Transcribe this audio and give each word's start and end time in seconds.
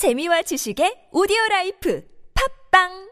재미와 0.00 0.40
지식의 0.48 1.12
오디오 1.12 1.36
라이프. 1.50 2.00
팝빵 2.32 3.09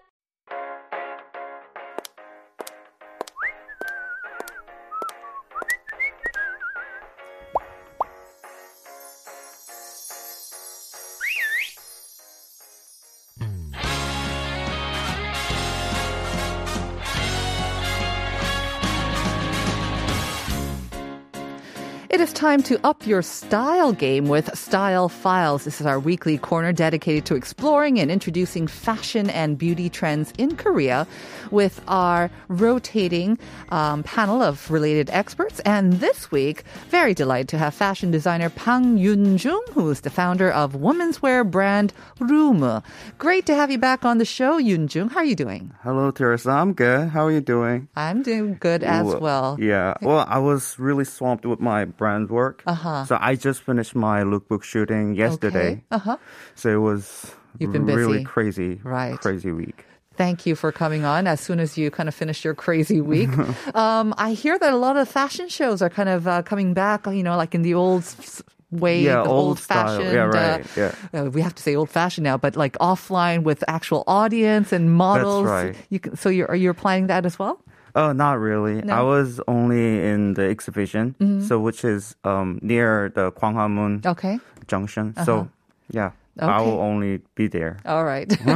time 22.39 22.63
to 22.63 22.79
up 22.87 23.05
your 23.05 23.21
style 23.21 23.93
game 23.93 24.29
with 24.29 24.57
Style 24.57 25.09
Files. 25.09 25.65
This 25.65 25.81
is 25.81 25.87
our 25.89 25.99
weekly 25.99 26.39
corner 26.39 26.73
dedicated 26.73 27.27
to 27.27 27.35
exploring 27.35 27.99
and 27.99 28.13
introducing 28.13 28.69
fashion 28.69 29.29
and 29.29 29.59
beauty 29.59 29.91
trends 29.91 30.33
in 30.39 30.55
Korea 30.55 31.05
with 31.51 31.83
our 31.89 32.31
rotating 32.47 33.41
um, 33.71 34.05
panel 34.05 34.41
of 34.41 34.71
related 34.71 35.11
experts. 35.11 35.59
And 35.65 35.95
this 35.95 36.31
week, 36.31 36.63
very 36.91 37.13
delighted 37.13 37.49
to 37.49 37.59
have 37.59 37.75
fashion 37.75 38.13
designer 38.13 38.51
Pang 38.51 38.99
Yunjung, 38.99 39.69
who 39.71 39.91
is 39.91 40.03
the 40.03 40.11
founder 40.11 40.49
of 40.49 40.77
women's 40.77 41.21
wear 41.21 41.43
brand 41.43 41.93
Room. 42.21 42.85
Great 43.19 43.47
to 43.47 43.55
have 43.57 43.73
you 43.73 43.79
back 43.79 44.05
on 44.05 44.19
the 44.19 44.25
show, 44.25 44.61
Yunjung. 44.61 45.11
How 45.11 45.19
are 45.19 45.25
you 45.25 45.35
doing? 45.35 45.73
Hello, 45.83 46.13
Teresa. 46.13 46.51
I'm 46.51 46.73
good. 46.73 47.09
How 47.09 47.27
are 47.27 47.33
you 47.33 47.41
doing? 47.41 47.89
I'm 47.97 48.23
doing 48.23 48.59
good 48.61 48.85
as 48.85 49.17
well. 49.17 49.57
Yeah. 49.59 49.95
Well, 50.03 50.25
I 50.29 50.39
was 50.39 50.79
really 50.79 51.05
swamped 51.05 51.45
with 51.45 51.59
my 51.59 51.85
brand 51.85 52.28
work. 52.31 52.63
Uh-huh. 52.67 53.05
So 53.05 53.17
I 53.21 53.35
just 53.35 53.63
finished 53.63 53.95
my 53.95 54.23
lookbook 54.23 54.63
shooting 54.63 55.15
yesterday. 55.15 55.73
Okay. 55.73 55.83
Uh-huh. 55.91 56.17
So 56.55 56.69
it 56.71 56.81
was 56.83 57.33
You've 57.59 57.73
been 57.73 57.87
really 57.87 58.19
busy. 58.19 58.25
crazy, 58.25 58.81
Right. 58.85 59.19
crazy 59.21 59.53
week. 59.53 59.85
Thank 60.17 60.47
you 60.47 60.57
for 60.57 60.73
coming 60.73 61.05
on 61.05 61.27
as 61.29 61.41
soon 61.41 61.61
as 61.61 61.79
you 61.79 61.91
kind 61.93 62.09
of 62.09 62.15
finished 62.15 62.45
your 62.45 62.55
crazy 62.55 63.01
week. 63.01 63.31
um, 63.75 64.15
I 64.19 64.33
hear 64.33 64.59
that 64.59 64.73
a 64.73 64.77
lot 64.77 64.97
of 64.97 65.09
fashion 65.09 65.49
shows 65.49 65.81
are 65.81 65.91
kind 65.91 66.09
of 66.09 66.27
uh, 66.27 66.43
coming 66.43 66.75
back, 66.75 67.07
you 67.07 67.23
know, 67.23 67.37
like 67.37 67.55
in 67.55 67.63
the 67.63 67.75
old 67.75 68.03
way, 68.73 69.01
Yeah, 69.03 69.23
the 69.23 69.29
old 69.31 69.59
style. 69.61 69.87
fashioned. 69.97 70.13
Yeah, 70.13 70.25
right. 70.25 70.61
Uh, 70.77 70.91
Yeah. 71.15 71.21
uh, 71.23 71.31
we 71.31 71.41
have 71.41 71.55
to 71.55 71.63
say 71.63 71.77
old 71.77 71.89
fashioned 71.89 72.25
now, 72.25 72.37
but 72.37 72.57
like 72.57 72.77
offline 72.79 73.45
with 73.45 73.63
actual 73.69 74.03
audience 74.07 74.73
and 74.73 74.93
models. 74.93 75.47
right. 75.47 75.77
You 75.89 76.01
can, 76.01 76.17
so 76.17 76.29
you're, 76.31 76.49
are 76.51 76.57
you 76.57 76.75
planning 76.75 77.07
that 77.07 77.25
as 77.25 77.39
well? 77.39 77.63
Oh, 77.95 78.13
not 78.13 78.39
really. 78.39 78.75
No? 78.77 78.81
Mm-hmm. 78.81 78.91
I 78.91 79.03
was 79.03 79.41
only 79.49 80.05
in 80.05 80.35
the 80.35 80.43
exhibition, 80.43 81.15
so 81.47 81.59
which 81.59 81.85
is 81.85 82.15
um, 82.25 82.59
near 82.63 83.11
the 83.15 83.33
Gwanghwamun 83.33 84.05
Okay. 84.07 84.39
Junction. 84.67 85.15
So 85.25 85.49
yeah, 85.91 86.13
I 86.39 86.47
Uh-huh. 86.47 86.65
Will 86.65 86.81
only 86.81 87.21
be 87.35 87.49
there. 87.49 87.79
All 87.85 88.05
right. 88.05 88.31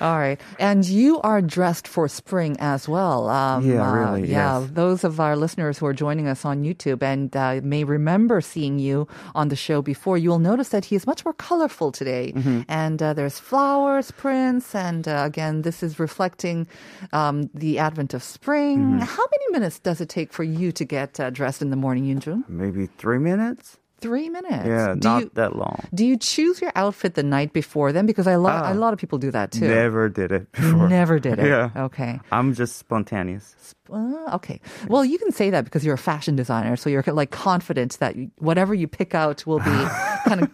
All 0.00 0.16
right. 0.18 0.40
And 0.58 0.86
you 0.88 1.20
are 1.20 1.42
dressed 1.42 1.86
for 1.86 2.08
spring 2.08 2.56
as 2.58 2.88
well. 2.88 3.28
Um, 3.28 3.68
Yeah, 3.68 3.86
uh, 3.86 3.94
really, 3.94 4.28
Yeah. 4.28 4.60
yes. 4.60 4.70
Those 4.72 5.04
of 5.04 5.20
our 5.20 5.36
listeners 5.36 5.76
who 5.78 5.86
are 5.86 5.92
joining 5.92 6.26
us 6.26 6.44
on 6.44 6.64
YouTube 6.64 7.02
and 7.02 7.36
uh, 7.36 7.60
may 7.62 7.84
remember 7.84 8.40
seeing 8.40 8.78
you 8.78 9.06
on 9.34 9.48
the 9.48 9.56
show 9.56 9.82
before, 9.82 10.16
you 10.16 10.30
will 10.30 10.38
notice 10.40 10.70
that 10.70 10.86
he 10.86 10.96
is 10.96 11.06
much 11.06 11.22
more 11.24 11.34
colorful 11.34 11.92
today. 11.92 12.32
Mm-hmm. 12.34 12.62
And 12.68 13.02
uh, 13.02 13.12
there's 13.12 13.38
flowers, 13.38 14.10
prints. 14.10 14.74
And 14.74 15.06
uh, 15.06 15.22
again, 15.26 15.62
this 15.62 15.82
is 15.82 15.98
reflecting 16.00 16.66
um, 17.12 17.50
the 17.52 17.78
advent 17.78 18.14
of 18.14 18.22
spring. 18.22 18.78
Mm-hmm. 18.78 18.98
How 19.00 19.24
many 19.30 19.52
minutes 19.52 19.78
does 19.78 20.00
it 20.00 20.08
take 20.08 20.32
for 20.32 20.44
you 20.44 20.72
to 20.72 20.84
get 20.84 21.20
uh, 21.20 21.28
dressed 21.28 21.60
in 21.60 21.68
the 21.68 21.76
morning, 21.76 22.04
Yunjung? 22.08 22.48
Maybe 22.48 22.86
three 22.96 23.18
minutes. 23.18 23.76
Three 24.00 24.28
minutes. 24.28 24.66
Yeah, 24.66 24.94
Do 24.98 25.08
not 25.08 25.22
you, 25.22 25.30
that 25.34 25.56
long. 25.56 25.84
do 25.94 26.04
you 26.06 26.16
choose 26.16 26.60
your 26.60 26.72
outfit 26.74 27.14
the 27.14 27.22
night 27.22 27.52
before 27.52 27.92
then? 27.92 28.06
Because 28.06 28.26
I 28.26 28.36
lo- 28.36 28.50
Ah. 28.50 28.72
a 28.72 28.74
lot 28.74 28.92
of 28.92 28.98
people 28.98 29.18
do 29.18 29.30
that 29.30 29.52
too. 29.52 29.68
Never 29.68 30.08
did 30.08 30.32
it 30.32 30.50
before. 30.52 30.88
Never 30.88 31.18
did 31.18 31.38
it. 31.38 31.46
Yeah. 31.50 31.70
Okay. 31.76 32.20
I'm 32.32 32.54
just 32.54 32.76
spontaneous. 32.78 33.74
Uh, 33.92 34.36
okay. 34.36 34.60
Well, 34.88 35.04
you 35.04 35.18
can 35.18 35.32
say 35.32 35.50
that 35.50 35.64
because 35.64 35.84
you're 35.84 35.94
a 35.94 35.98
fashion 35.98 36.36
designer, 36.36 36.76
so 36.76 36.88
you're 36.88 37.02
like 37.06 37.30
confident 37.32 37.98
that 37.98 38.14
whatever 38.38 38.72
you 38.72 38.86
pick 38.86 39.14
out 39.14 39.44
will 39.46 39.58
be 39.58 39.64
kind 40.26 40.42
of 40.42 40.50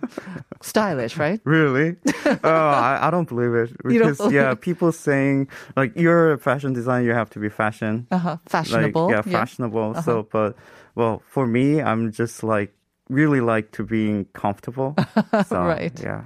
stylish, 0.62 1.16
right? 1.18 1.40
Really? 1.44 1.96
oh, 2.26 2.38
I, 2.50 2.98
I 3.02 3.10
don't 3.10 3.28
believe 3.28 3.52
it. 3.54 3.76
Because 3.84 4.20
yeah, 4.32 4.54
believe- 4.54 4.60
people 4.62 4.90
saying 4.92 5.48
like 5.76 5.92
you're 5.96 6.32
a 6.32 6.38
fashion 6.38 6.72
designer, 6.72 7.04
you 7.04 7.12
have 7.12 7.28
to 7.30 7.38
be 7.38 7.48
fashion. 7.50 8.06
Uh 8.10 8.18
huh. 8.18 8.36
Fashionable. 8.46 9.06
Like, 9.08 9.26
yeah, 9.26 9.32
fashionable. 9.32 9.94
So, 10.02 10.26
but 10.32 10.56
well, 10.94 11.22
for 11.28 11.46
me, 11.46 11.82
I'm 11.82 12.12
just 12.12 12.42
like 12.42 12.72
really 13.08 13.40
like 13.40 13.70
to 13.72 13.84
being 13.84 14.26
comfortable. 14.32 14.94
So, 15.48 15.62
Right. 15.64 15.92
Yeah. 16.02 16.24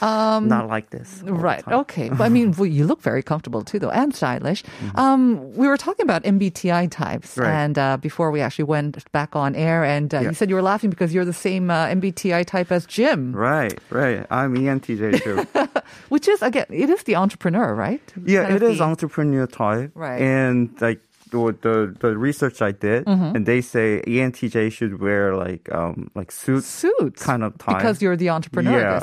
Um, 0.00 0.48
Not 0.48 0.68
like 0.68 0.90
this. 0.90 1.22
Right. 1.24 1.66
Okay. 1.66 2.08
But 2.08 2.20
I 2.22 2.28
mean, 2.28 2.52
well, 2.58 2.66
you 2.66 2.86
look 2.86 3.00
very 3.02 3.22
comfortable 3.22 3.62
too, 3.62 3.78
though, 3.78 3.90
and 3.90 4.14
stylish. 4.14 4.62
Um, 4.94 5.52
we 5.54 5.66
were 5.68 5.76
talking 5.76 6.04
about 6.04 6.22
MBTI 6.24 6.90
types, 6.90 7.32
Mm-hmm. 7.34 7.40
Right. 7.42 7.52
and 7.64 7.78
uh, 7.78 7.96
before 7.98 8.30
we 8.30 8.40
actually 8.40 8.64
went 8.64 9.10
back 9.12 9.34
on 9.36 9.54
air, 9.54 9.84
and 9.84 10.12
uh, 10.14 10.20
Yeah. 10.20 10.28
you 10.28 10.34
said 10.34 10.48
you 10.48 10.54
were 10.56 10.62
laughing 10.62 10.90
because 10.90 11.12
you're 11.14 11.24
the 11.24 11.32
same 11.48 11.70
uh, 11.70 11.86
MBTI 11.88 12.44
type 12.46 12.70
as 12.72 12.86
Jim, 12.86 13.34
Right. 13.34 13.78
Right. 13.90 14.26
I'm 14.30 14.54
ENTJ 14.56 15.22
too. 15.22 15.46
which 16.08 16.28
is 16.28 16.42
again, 16.42 16.66
it 16.70 16.88
is 16.90 17.02
the 17.04 17.16
entrepreneur, 17.16 17.74
right? 17.74 18.02
yeah, 18.24 18.44
Kind 18.44 18.56
it 18.56 18.62
is 18.62 18.78
the- 18.78 18.84
entrepreneur 18.84 19.46
type. 19.46 19.90
Right. 19.94 20.20
And 20.20 20.70
like 20.80 21.00
the 21.34 21.52
the, 21.60 21.76
the 22.00 22.16
research 22.16 22.62
I 22.62 22.72
did, 22.72 23.04
Mm-hmm. 23.04 23.36
and 23.36 23.42
they 23.46 23.60
say 23.60 24.02
ENTJ 24.06 24.70
should 24.72 25.00
wear 25.00 25.34
like 25.36 25.68
um 25.74 26.10
like 26.14 26.30
suits. 26.32 26.66
suits 26.66 27.22
kind 27.22 27.42
of 27.42 27.58
type. 27.58 27.76
because 27.78 28.00
you're 28.02 28.16
the 28.16 28.30
entrepreneur. 28.30 28.78
Yeah. 28.80 29.02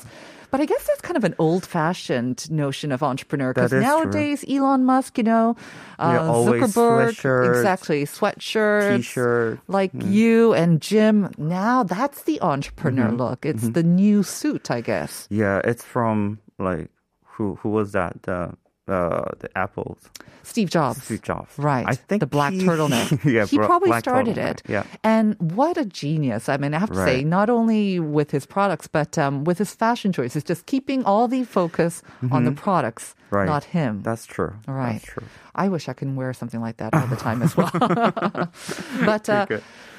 But 0.51 0.59
I 0.59 0.65
guess 0.67 0.83
that's 0.85 0.99
kind 0.99 1.15
of 1.15 1.23
an 1.23 1.33
old-fashioned 1.39 2.51
notion 2.51 2.91
of 2.91 3.01
entrepreneur 3.01 3.53
because 3.53 3.71
is 3.71 3.79
true. 3.79 3.87
nowadays 3.87 4.43
Elon 4.49 4.83
Musk, 4.83 5.17
you 5.17 5.23
know, 5.23 5.55
uh, 5.97 6.19
Zuckerberg, 6.19 7.15
sweatshirts, 7.15 7.49
exactly, 7.55 8.03
sweatshirts, 8.03 8.97
T-shirt. 8.97 9.59
like 9.67 9.93
Mm. 9.93 10.11
you 10.11 10.53
and 10.53 10.81
Jim. 10.81 11.31
Now 11.37 11.83
that's 11.83 12.23
the 12.23 12.41
entrepreneur 12.41 13.07
Mm-hmm. 13.07 13.15
look. 13.23 13.45
It's 13.45 13.69
the 13.69 13.83
new 13.83 14.23
suit, 14.23 14.69
I 14.69 14.81
guess. 14.81 15.25
Yeah, 15.31 15.61
it's 15.63 15.83
from 15.87 16.39
like 16.59 16.89
who 17.23 17.55
who 17.63 17.69
was 17.69 17.93
that? 17.93 18.23
The 18.23 18.51
uh, 18.91 19.23
the 19.39 19.49
apples. 19.57 19.97
Steve 20.43 20.69
Jobs. 20.71 21.03
Steve 21.03 21.21
Jobs. 21.21 21.57
Right. 21.57 21.85
I 21.87 21.93
think 21.95 22.19
the 22.19 22.25
black 22.25 22.53
he- 22.53 22.61
turtleneck. 22.63 23.23
yeah, 23.31 23.45
he 23.45 23.57
probably 23.57 23.91
started 23.99 24.37
it. 24.37 24.63
yeah. 24.67 24.83
And 25.03 25.35
what 25.39 25.77
a 25.77 25.85
genius. 25.85 26.49
I 26.49 26.57
mean, 26.57 26.73
I 26.73 26.79
have 26.79 26.89
to 26.89 26.95
say, 26.95 27.23
not 27.23 27.49
only 27.49 27.99
with 27.99 28.31
his 28.31 28.45
products, 28.47 28.87
but 28.87 29.17
um, 29.17 29.43
with 29.43 29.59
his 29.59 29.73
fashion 29.75 30.11
choices, 30.11 30.43
just 30.43 30.65
keeping 30.65 31.03
all 31.05 31.27
the 31.27 31.43
focus 31.43 32.01
on 32.31 32.43
the 32.45 32.51
products, 32.51 33.13
Mm-hmm. 33.31 33.35
Right. 33.37 33.45
not 33.47 33.63
him. 33.63 34.01
That's 34.03 34.25
true. 34.25 34.51
Right. 34.67 34.93
That's 34.99 35.05
true. 35.05 35.23
I 35.55 35.69
wish 35.69 35.87
I 35.87 35.93
can 35.93 36.17
wear 36.17 36.33
something 36.33 36.59
like 36.59 36.77
that 36.77 36.93
all 36.93 37.07
the 37.07 37.15
time 37.15 37.41
as 37.41 37.55
well. 37.55 37.71
but 39.05 39.29
uh. 39.29 39.45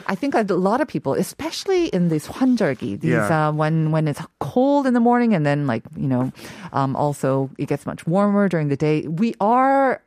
I 0.07 0.15
think 0.15 0.35
a 0.35 0.43
lot 0.43 0.79
of 0.79 0.87
people, 0.87 1.13
especially 1.15 1.87
in 1.91 2.07
this 2.07 2.27
환절기, 2.27 2.99
these 3.01 3.11
Yeah. 3.11 3.49
uh, 3.49 3.51
when 3.51 3.91
when 3.91 4.07
it's 4.07 4.21
cold 4.39 4.87
in 4.87 4.93
the 4.93 5.01
morning 5.03 5.33
and 5.35 5.45
then 5.45 5.67
like 5.67 5.83
you 5.97 6.07
know, 6.07 6.31
um, 6.71 6.95
also 6.95 7.49
it 7.57 7.67
gets 7.67 7.85
much 7.85 8.07
warmer 8.07 8.47
during 8.47 8.69
the 8.69 8.77
day. 8.77 9.03
We 9.07 9.33
are 9.41 10.01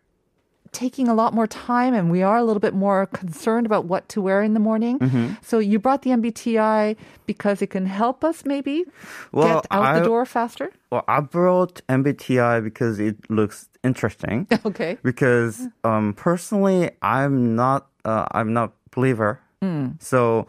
taking 0.73 1.09
a 1.09 1.15
lot 1.15 1.35
more 1.35 1.49
time 1.49 1.95
and 1.95 2.11
we 2.15 2.23
are 2.23 2.39
a 2.39 2.45
little 2.45 2.61
bit 2.63 2.73
more 2.73 3.05
concerned 3.07 3.67
about 3.67 3.87
what 3.87 4.09
to 4.09 4.23
wear 4.23 4.41
in 4.41 4.55
the 4.55 4.61
morning. 4.63 5.01
Mm-hmm. 5.01 5.35
So 5.43 5.59
you 5.59 5.81
brought 5.81 6.03
the 6.03 6.11
MBTI 6.11 6.95
because 7.27 7.61
it 7.61 7.71
can 7.75 7.87
help 7.87 8.23
us 8.23 8.45
maybe 8.47 8.85
Well, 9.33 9.49
get 9.61 9.67
out 9.73 9.95
the 9.99 10.01
I- 10.01 10.05
door 10.07 10.25
faster. 10.25 10.71
Well, 10.91 11.05
I 11.09 11.21
brought 11.21 11.83
MBTI 11.89 12.63
because 12.63 12.99
it 13.01 13.17
looks 13.29 13.69
interesting. 13.83 14.47
Okay. 14.65 14.97
because 15.03 15.67
um, 15.85 16.15
personally, 16.15 16.91
I'm 17.03 17.55
not 17.57 17.89
uh, 18.05 18.27
I'm 18.33 18.53
not 18.55 18.73
believer. 18.95 19.41
Hmm. 19.62 19.88
So, 20.00 20.48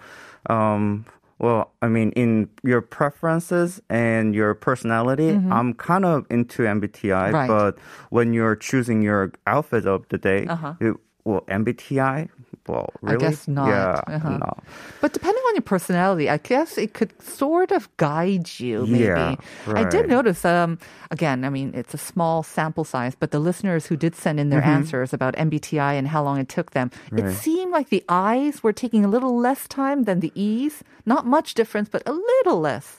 um, 0.49 1.05
well, 1.39 1.72
I 1.83 1.89
mean, 1.89 2.12
in 2.12 2.49
your 2.65 2.81
preferences 2.81 3.81
and 3.91 4.34
your 4.34 4.55
personality, 4.55 5.31
I'm 5.31 5.75
kind 5.75 6.04
of 6.04 6.25
into 6.31 6.63
MBTI. 6.63 7.13
Mm-hmm. 7.13 7.34
Right. 7.34 7.47
But 7.48 7.78
when 8.10 8.33
you're 8.33 8.57
choosing 8.57 9.03
your 9.03 9.33
outfit 9.47 9.86
of 9.86 10.09
the 10.09 10.16
day, 10.19 10.47
Uh-huh. 10.47 10.75
it, 10.81 10.97
well, 11.27 11.43
MBTI, 11.51 12.31
well, 12.71 12.91
I 13.05 13.17
guess 13.19 13.47
not. 13.51 13.69
Yeah, 13.69 13.99
Uh-huh. 14.17 14.39
no. 14.39 14.53
But 15.03 15.11
depending 15.13 15.43
on 15.51 15.55
your 15.59 15.67
personality, 15.67 16.31
I 16.31 16.39
guess 16.39 16.78
it 16.78 16.95
could 16.95 17.11
sort 17.23 17.71
of 17.75 17.91
guide 17.99 18.47
you, 18.63 18.87
maybe. 18.87 19.05
Yeah, 19.05 19.34
I 19.67 19.83
did 19.91 20.07
notice, 20.09 20.45
um, 20.47 20.78
again, 21.11 21.45
I 21.45 21.51
mean, 21.51 21.75
it's 21.75 21.95
a 21.95 21.99
small 21.99 22.43
sample 22.43 22.84
size, 22.87 23.15
but 23.19 23.31
the 23.34 23.39
listeners 23.43 23.87
who 23.87 23.97
did 23.99 24.15
send 24.15 24.39
in 24.39 24.51
their 24.51 24.63
answers 24.63 25.13
about 25.13 25.34
MBTI 25.34 25.99
and 25.99 26.07
how 26.09 26.23
long 26.23 26.39
it 26.39 26.49
took 26.49 26.71
them, 26.73 26.91
it 27.11 27.23
Mm-hmm. 27.27 27.34
Seemed 27.43 27.72
like 27.75 27.91
the 27.91 28.03
I's 28.09 28.63
were 28.63 28.72
taking 28.72 29.05
a 29.05 29.09
little 29.11 29.34
less 29.39 29.67
time 29.67 30.05
than 30.07 30.21
the 30.21 30.31
E's. 30.34 30.83
Not 31.05 31.27
much 31.27 31.55
difference, 31.55 31.89
but 31.91 32.03
a 32.07 32.15
little 32.15 32.59
less. 32.63 32.99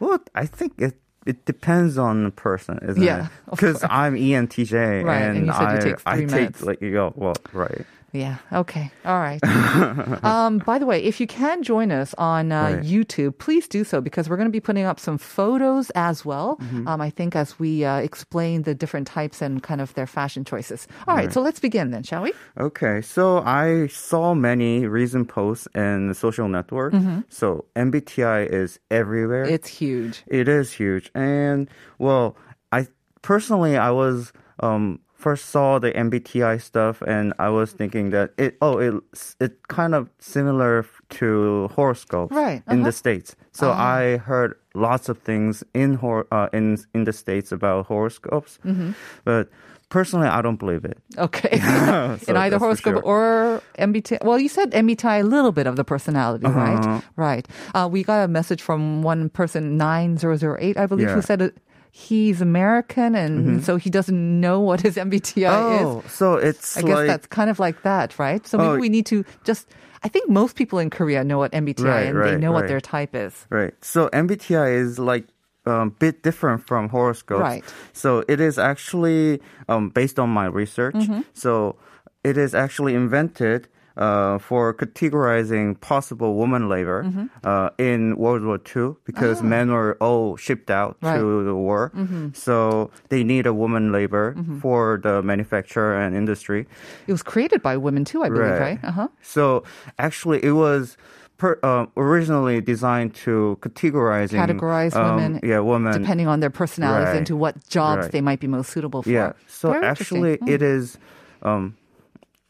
Well, 0.00 0.18
I 0.34 0.44
think 0.48 0.72
it 0.80 0.96
it 1.26 1.44
depends 1.44 1.98
on 1.98 2.24
the 2.24 2.30
person, 2.30 2.78
isn't 2.82 3.02
Yeah, 3.02 3.26
it? 3.26 3.30
Because. 3.50 3.84
I'm 3.88 4.14
ENTJ, 4.14 5.04
Right, 5.04 5.22
and 5.22 5.36
and, 5.38 5.46
you 5.46 5.52
said 5.52 5.60
you 5.60 5.66
I 5.66 5.78
take 5.78 6.00
I 6.06 6.24
take 6.24 6.62
like 6.62 6.80
you 6.80 6.92
go 6.92 7.12
well 7.16 7.34
right. 7.52 7.84
Yeah. 8.12 8.36
Okay. 8.52 8.90
All 9.04 9.18
right. 9.18 9.42
um, 10.24 10.58
by 10.58 10.78
the 10.78 10.86
way, 10.86 11.02
if 11.02 11.20
you 11.20 11.26
can 11.26 11.62
join 11.62 11.90
us 11.90 12.14
on 12.16 12.52
uh, 12.52 12.62
Right. 12.76 12.82
YouTube, 12.82 13.38
please 13.38 13.68
do 13.68 13.84
so 13.84 14.00
because 14.00 14.28
we're 14.28 14.36
going 14.36 14.48
to 14.48 14.52
be 14.52 14.60
putting 14.60 14.84
up 14.84 14.98
some 14.98 15.18
photos 15.18 15.90
as 15.90 16.24
well. 16.24 16.56
Mm-hmm. 16.56 16.88
Um, 16.88 17.00
I 17.00 17.10
think 17.10 17.36
as 17.36 17.58
we 17.58 17.84
uh, 17.84 17.98
explain 17.98 18.62
the 18.62 18.74
different 18.74 19.06
types 19.06 19.42
and 19.42 19.62
kind 19.62 19.80
of 19.80 19.92
their 19.94 20.06
fashion 20.06 20.44
choices. 20.44 20.88
All 21.06 21.14
right. 21.14 21.32
So 21.32 21.40
let's 21.42 21.60
begin 21.60 21.90
then, 21.90 22.02
shall 22.02 22.22
we? 22.22 22.32
Okay, 22.58 23.02
so 23.02 23.38
I 23.44 23.88
saw 23.88 24.34
many 24.34 24.86
recent 24.86 25.28
posts 25.28 25.68
in 25.74 26.08
the 26.08 26.14
social 26.14 26.48
network. 26.48 26.94
So 27.28 27.66
MBTI 27.76 28.48
is 28.50 28.78
everywhere. 28.90 29.44
It's 29.44 29.68
huge. 29.68 30.22
It 30.26 30.48
is 30.48 30.72
huge, 30.72 31.10
and 31.14 31.68
well, 31.98 32.36
I 32.72 32.86
personally 33.22 33.76
I 33.76 33.90
was 33.90 34.32
um 34.60 35.00
first 35.16 35.46
saw 35.50 35.78
the 35.78 35.90
MBTI 35.92 36.60
stuff, 36.60 37.02
and 37.06 37.32
I 37.38 37.48
was 37.48 37.72
thinking 37.72 38.10
that 38.10 38.30
it 38.38 38.56
oh 38.60 38.78
it 38.78 38.94
it 39.40 39.66
kind 39.68 39.94
of 39.94 40.08
similar 40.18 40.84
to 41.18 41.68
horoscopes 41.74 42.34
Right, 42.34 42.62
in 42.68 42.80
uh-huh. 42.80 42.84
the 42.88 42.92
states. 42.92 43.36
So 43.52 43.70
I 43.72 44.18
heard 44.18 44.54
lots 44.74 45.08
of 45.08 45.18
things 45.18 45.64
in 45.74 45.94
hor- 45.94 46.26
uh, 46.30 46.48
in 46.52 46.78
in 46.94 47.04
the 47.04 47.12
states 47.12 47.52
about 47.52 47.86
horoscopes, 47.86 48.58
Mm-hmm. 48.64 48.90
but 49.24 49.48
personally 49.88 50.28
I 50.28 50.42
don't 50.42 50.58
believe 50.58 50.84
it. 50.84 50.98
Okay. 51.26 51.58
So 52.26 52.30
In 52.32 52.36
either 52.36 52.58
horoscope 52.58 52.94
sure. 53.00 53.02
or 53.02 53.62
MBTI. 53.78 54.18
Well, 54.24 54.38
you 54.38 54.48
said 54.48 54.72
MBTI, 54.72 55.20
a 55.20 55.22
little 55.24 55.52
bit 55.52 55.66
of 55.66 55.76
the 55.76 55.84
personality, 55.84 56.44
Uh-huh. 56.46 56.58
right? 56.60 57.02
Right. 57.16 57.44
Uh, 57.74 57.88
we 57.90 58.02
got 58.04 58.24
a 58.24 58.28
message 58.28 58.60
from 58.62 59.02
one 59.02 59.28
person, 59.30 59.76
9008, 59.78 60.76
I 60.76 60.86
believe, 60.86 61.08
who 61.08 61.14
Yeah. 61.16 61.22
Mm-hmm. 61.22 61.26
said 61.26 61.52
he's 61.96 62.42
American 62.42 63.14
and 63.14 63.64
so 63.64 63.78
he 63.78 63.88
doesn't 63.88 64.40
know 64.40 64.60
what 64.60 64.82
his 64.82 64.96
MBTI 64.96 65.80
is. 65.80 65.86
Oh, 65.86 66.04
so 66.06 66.34
it's 66.34 66.76
I 66.76 66.82
guess 66.82 66.94
like 66.94 67.06
that's 67.06 67.26
kind 67.26 67.48
of 67.48 67.58
like 67.58 67.82
that, 67.84 68.18
right? 68.18 68.46
So 68.46 68.58
maybe 68.58 68.68
Oh. 68.68 68.76
we 68.76 68.90
need 68.90 69.06
to 69.06 69.24
just. 69.44 69.66
I 70.04 70.08
think 70.08 70.28
most 70.28 70.56
people 70.56 70.78
in 70.78 70.90
Korea 70.90 71.24
know 71.24 71.38
what 71.38 71.52
MBTI 71.52 71.84
Right, 71.84 72.06
and 72.06 72.16
they 72.16 72.32
right, 72.32 72.38
know 72.38 72.52
what 72.52 72.68
their 72.68 72.82
type 72.82 73.14
is. 73.14 73.46
Right. 73.48 73.72
So 73.80 74.10
MBTI 74.12 74.76
is 74.76 74.98
like 74.98 75.24
a 75.64 75.72
um, 75.72 75.96
bit 75.98 76.22
different 76.22 76.66
from 76.66 76.90
horoscopes. 76.90 77.40
Right. 77.40 77.64
So 77.94 78.22
it 78.28 78.40
is 78.40 78.58
actually 78.58 79.40
um, 79.68 79.88
based 79.88 80.18
on 80.18 80.28
my 80.28 80.46
research. 80.46 80.94
Mm-hmm. 80.94 81.22
So 81.32 81.76
it 82.22 82.36
is 82.36 82.54
actually 82.54 82.94
invented. 82.94 83.68
Uh, 83.96 84.36
for 84.36 84.74
categorizing 84.74 85.80
possible 85.80 86.34
woman 86.36 86.68
labor 86.68 87.02
Mm-hmm. 87.02 87.26
uh, 87.44 87.70
in 87.78 88.14
World 88.18 88.44
War 88.44 88.60
II 88.76 88.94
because 89.08 89.42
men 89.42 89.72
were 89.72 89.96
all 90.00 90.36
shipped 90.36 90.70
out. 90.70 90.98
Right. 91.00 91.16
Mm-hmm. 91.16 91.38
to 91.40 91.44
the 91.44 91.54
war. 91.54 91.92
So 92.34 92.90
they 93.08 93.24
need 93.24 93.46
a 93.46 93.54
woman 93.54 93.92
labor 93.92 94.36
for 94.60 95.00
the 95.02 95.22
manufacture 95.22 95.96
and 95.96 96.14
industry. 96.14 96.66
It 97.08 97.12
was 97.12 97.22
created 97.22 97.62
by 97.62 97.78
women 97.78 98.04
too, 98.04 98.20
I 98.22 98.28
believe, 98.28 98.60
right? 98.60 98.78
Uh 98.84 98.92
huh. 98.92 99.08
So 99.22 99.64
actually, 99.98 100.44
it 100.44 100.52
was 100.52 100.98
per, 101.40 101.58
uh, 101.62 101.86
originally 101.96 102.60
designed 102.60 103.14
to 103.24 103.56
categorizing 103.62 104.36
Categorize 104.44 104.94
um, 104.94 105.16
women 105.16 105.40
Yeah, 105.42 105.60
women. 105.60 105.92
Depending 106.02 106.28
on 106.28 106.40
their 106.40 106.50
personalities 106.52 107.08
Right. 107.16 107.24
into 107.24 107.34
what 107.34 107.54
jobs 107.68 108.02
Right. 108.02 108.12
they 108.12 108.20
might 108.20 108.40
be 108.44 108.46
most 108.46 108.68
suitable 108.76 109.02
for. 109.02 109.08
Yeah. 109.08 109.32
So 109.48 109.72
Very 109.72 109.86
actually, 109.86 110.32
interesting. 110.44 110.54
it 110.54 110.60
is 110.60 110.98
um, 111.40 111.76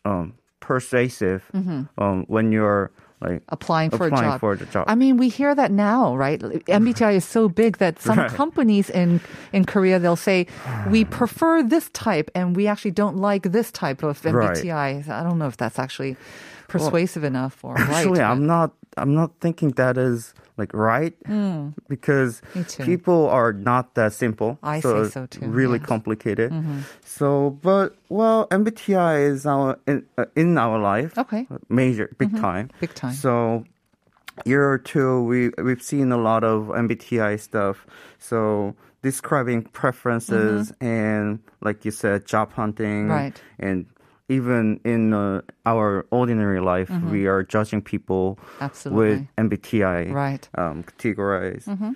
um, 0.05 0.35
persuasive 0.61 1.51
um, 1.55 2.25
when 2.29 2.53
you're 2.53 2.91
like 3.21 3.41
Mm-hmm. 3.41 3.45
applying 3.49 3.91
for 3.91 4.07
applying 4.09 4.29
a 4.29 4.33
job. 4.33 4.41
for 4.41 4.57
the 4.57 4.67
job. 4.67 4.85
I 4.87 4.95
mean, 4.95 5.17
we 5.17 5.31
hear 5.31 5.55
that 5.55 5.73
now, 5.73 6.15
right? 6.15 6.39
MBTI 6.39 7.15
is 7.17 7.25
so 7.25 7.49
big 7.49 7.79
that 7.79 7.99
some 8.09 8.19
Right. 8.19 8.31
companies 8.31 8.91
in 8.91 9.21
in 9.55 9.65
Korea 9.65 9.99
they'll 9.99 10.17
say 10.21 10.47
we 10.91 11.03
prefer 11.21 11.63
this 11.63 11.89
type 11.91 12.31
and 12.35 12.55
we 12.55 12.67
actually 12.67 12.91
don't 12.93 13.17
like 13.17 13.45
this 13.53 13.73
type 13.73 14.03
of 14.03 14.23
Right. 14.23 14.35
MBTI. 14.63 15.09
I 15.09 15.23
don't 15.23 15.39
know 15.39 15.47
if 15.49 15.57
that's 15.57 15.79
actually 15.79 16.17
persuasive 16.69 17.25
enough 17.25 17.65
or 17.65 17.79
Actually, 17.79 18.21
right. 18.21 18.31
I'm 18.31 18.47
not. 18.47 18.73
I'm 18.97 19.15
not 19.15 19.33
thinking 19.41 19.71
that 19.73 19.99
is 19.99 20.33
like 20.57 20.73
right 20.75 21.15
because. 21.89 22.41
Me 22.55 22.65
too. 22.65 22.85
people 22.85 23.29
are 23.29 23.53
not 23.53 23.95
that 23.95 24.13
simple. 24.13 24.59
I 24.63 24.81
so 24.81 25.05
say 25.05 25.11
so 25.11 25.27
too, 25.27 25.47
Really 25.47 25.73
yes. 25.79 25.83
Mm-hmm. 25.83 25.87
complicated. 25.89 26.53
So, 27.05 27.51
but 27.63 27.95
well, 28.09 28.47
MBTI 28.49 29.29
is 29.29 29.47
our 29.47 29.79
in, 29.87 30.07
uh, 30.19 30.25
in 30.35 30.57
our 30.59 30.79
life. 30.79 31.17
Okay. 31.19 31.47
Major, 31.69 32.15
big 32.19 32.35
time. 32.37 32.69
Mm-hmm. 32.69 32.81
Big 32.81 32.95
time. 32.95 33.13
So. 33.15 33.65
Year 34.45 34.69
or 34.71 34.77
two, 34.77 35.23
we 35.25 35.49
we've 35.57 35.81
seen 35.81 36.13
a 36.13 36.19
lot 36.19 36.45
of 36.45 36.67
MBTI 36.69 37.41
stuff. 37.41 37.87
So 38.19 38.75
describing 39.01 39.63
preferences 39.63 40.75
and, 40.79 41.39
like 41.63 41.87
you 41.87 41.91
said, 41.91 42.27
job 42.27 42.53
hunting, 42.53 43.09
Mm-hmm. 43.09 43.11
Right. 43.11 43.43
and 43.59 43.87
even 44.29 44.81
in 44.85 45.13
uh, 45.15 45.41
our 45.65 46.07
ordinary 46.11 46.61
life, 46.61 46.91
we 47.11 47.27
are 47.27 47.43
judging 47.43 47.81
people 47.83 48.39
Mm-hmm. 48.41 48.65
Absolutely. 48.65 49.09
with 49.09 49.27
MBTI 49.37 50.13
Right. 50.13 50.49
um, 50.59 50.83
categorized. 50.99 51.95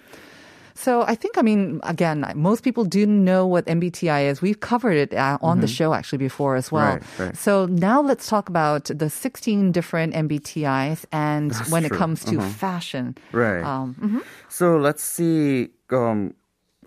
So 0.75 1.03
I 1.03 1.15
think, 1.15 1.37
I 1.37 1.43
mean, 1.43 1.81
again, 1.83 2.25
most 2.37 2.63
people 2.65 2.85
do 2.87 3.05
know 3.07 3.47
what 3.47 3.67
MBTI 3.67 4.31
is. 4.31 4.41
We've 4.41 4.61
covered 4.61 4.97
it 4.97 5.13
uh, 5.13 5.37
on 5.43 5.61
the 5.61 5.67
show 5.67 5.93
actually 5.93 6.19
before 6.19 6.57
as 6.57 6.73
well. 6.73 6.97
Mm-hmm. 6.97 7.23
Right, 7.23 7.27
right. 7.29 7.37
So 7.37 7.67
now 7.67 8.01
let's 8.01 8.27
talk 8.29 8.49
about 8.49 8.85
the 8.85 9.11
16 9.11 9.73
different 9.73 10.15
MBTIs 10.15 11.05
and 11.13 11.51
That's 11.51 11.71
when 11.71 11.85
it 11.85 11.93
comes 11.93 12.25
to 12.27 12.41
fashion. 12.41 13.19
Right. 13.33 13.63
Um, 13.63 13.95
mm-hmm. 14.01 14.19
So 14.49 14.79
let's 14.79 15.03
see 15.03 15.69
um, 15.91 16.33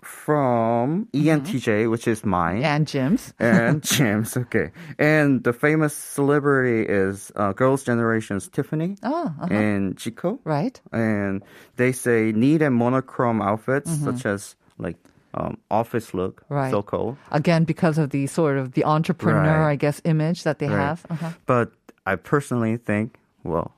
from 0.04 1.08
ENTJ, 1.12 1.90
which 1.90 2.06
is 2.06 2.24
mine. 2.24 2.56
Mm-hmm. 2.62 2.64
And 2.64 2.86
Jim's. 2.86 3.34
and 3.40 3.82
James, 3.82 4.36
okay. 4.36 4.70
And 4.98 5.42
the 5.44 5.52
famous 5.52 5.94
celebrity 5.94 6.86
is 6.88 7.32
uh, 7.36 7.52
Girls' 7.52 7.82
Generation's 7.84 8.48
Tiffany 8.48 8.96
Oh, 9.02 9.26
uh-huh. 9.40 9.48
and 9.54 9.96
Chico. 9.98 10.38
right. 10.44 10.80
And 10.92 11.42
they 11.76 11.92
say 11.92 12.32
neat 12.32 12.62
and 12.62 12.74
monochrome 12.74 13.42
outfits, 13.42 13.90
Mm-hmm. 13.90 14.04
such 14.04 14.26
as 14.26 14.56
like 14.78 14.96
um, 15.34 15.58
office 15.70 16.14
look, 16.14 16.42
Right. 16.48 16.70
so 16.70 16.82
called. 16.82 17.16
Again, 17.32 17.64
because 17.64 17.98
of 17.98 18.10
the 18.10 18.26
sort 18.28 18.56
of 18.56 18.72
the 18.72 18.84
entrepreneur, 18.84 19.66
Right. 19.66 19.72
I 19.72 19.76
guess, 19.76 20.00
image 20.04 20.44
that 20.44 20.58
they 20.58 20.68
Right. 20.68 20.78
have. 20.78 21.04
Uh-huh. 21.10 21.30
But 21.46 21.72
I 22.06 22.16
personally 22.16 22.76
think, 22.76 23.16
well, 23.42 23.74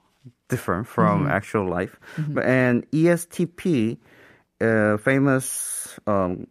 different 0.49 0.87
from 0.87 1.23
Mm-hmm. 1.25 1.31
actual 1.33 1.67
life. 1.69 1.97
But 2.19 2.45
and 2.45 2.85
ESTP, 2.93 3.97
uh, 4.61 4.97
famous 4.99 5.45
um, 6.07 6.47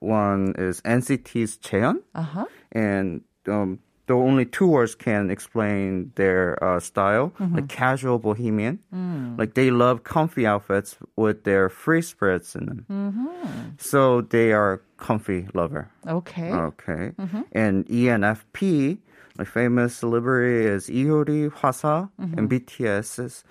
one 0.00 0.54
is 0.58 0.80
NCT's 0.82 1.56
Cheon, 1.58 1.96
Uh-huh. 2.14 2.44
and 2.72 3.22
um, 3.48 3.78
the 4.06 4.12
only 4.14 4.44
two 4.44 4.66
words 4.66 4.94
can 4.94 5.30
explain 5.30 6.12
their 6.16 6.62
uh, 6.62 6.78
style, 6.80 7.32
Mm-hmm. 7.40 7.54
like 7.56 7.68
casual 7.68 8.18
bohemian. 8.18 8.78
Mm. 8.94 9.38
Like 9.38 9.54
they 9.54 9.70
love 9.70 10.04
comfy 10.04 10.46
outfits 10.46 10.98
with 11.16 11.44
their 11.44 11.70
free 11.70 12.02
spirits 12.02 12.54
in 12.54 12.66
them. 12.66 12.84
Mm-hmm. 12.90 13.68
So 13.78 14.20
they 14.20 14.52
are 14.52 14.82
comfy 14.98 15.48
lover. 15.54 15.88
Okay. 16.06 16.52
Okay. 16.52 17.12
Mm-hmm. 17.18 17.42
And 17.52 17.86
ENFP, 17.86 18.98
my 19.38 19.44
famous 19.44 19.96
celebrity 19.96 20.66
is 20.66 20.88
Lee 20.88 21.04
Hyori 21.04 21.50
Hwasa, 21.50 22.10
Mm-hmm. 22.20 22.38
and 22.38 22.50
BTS's 22.50 23.44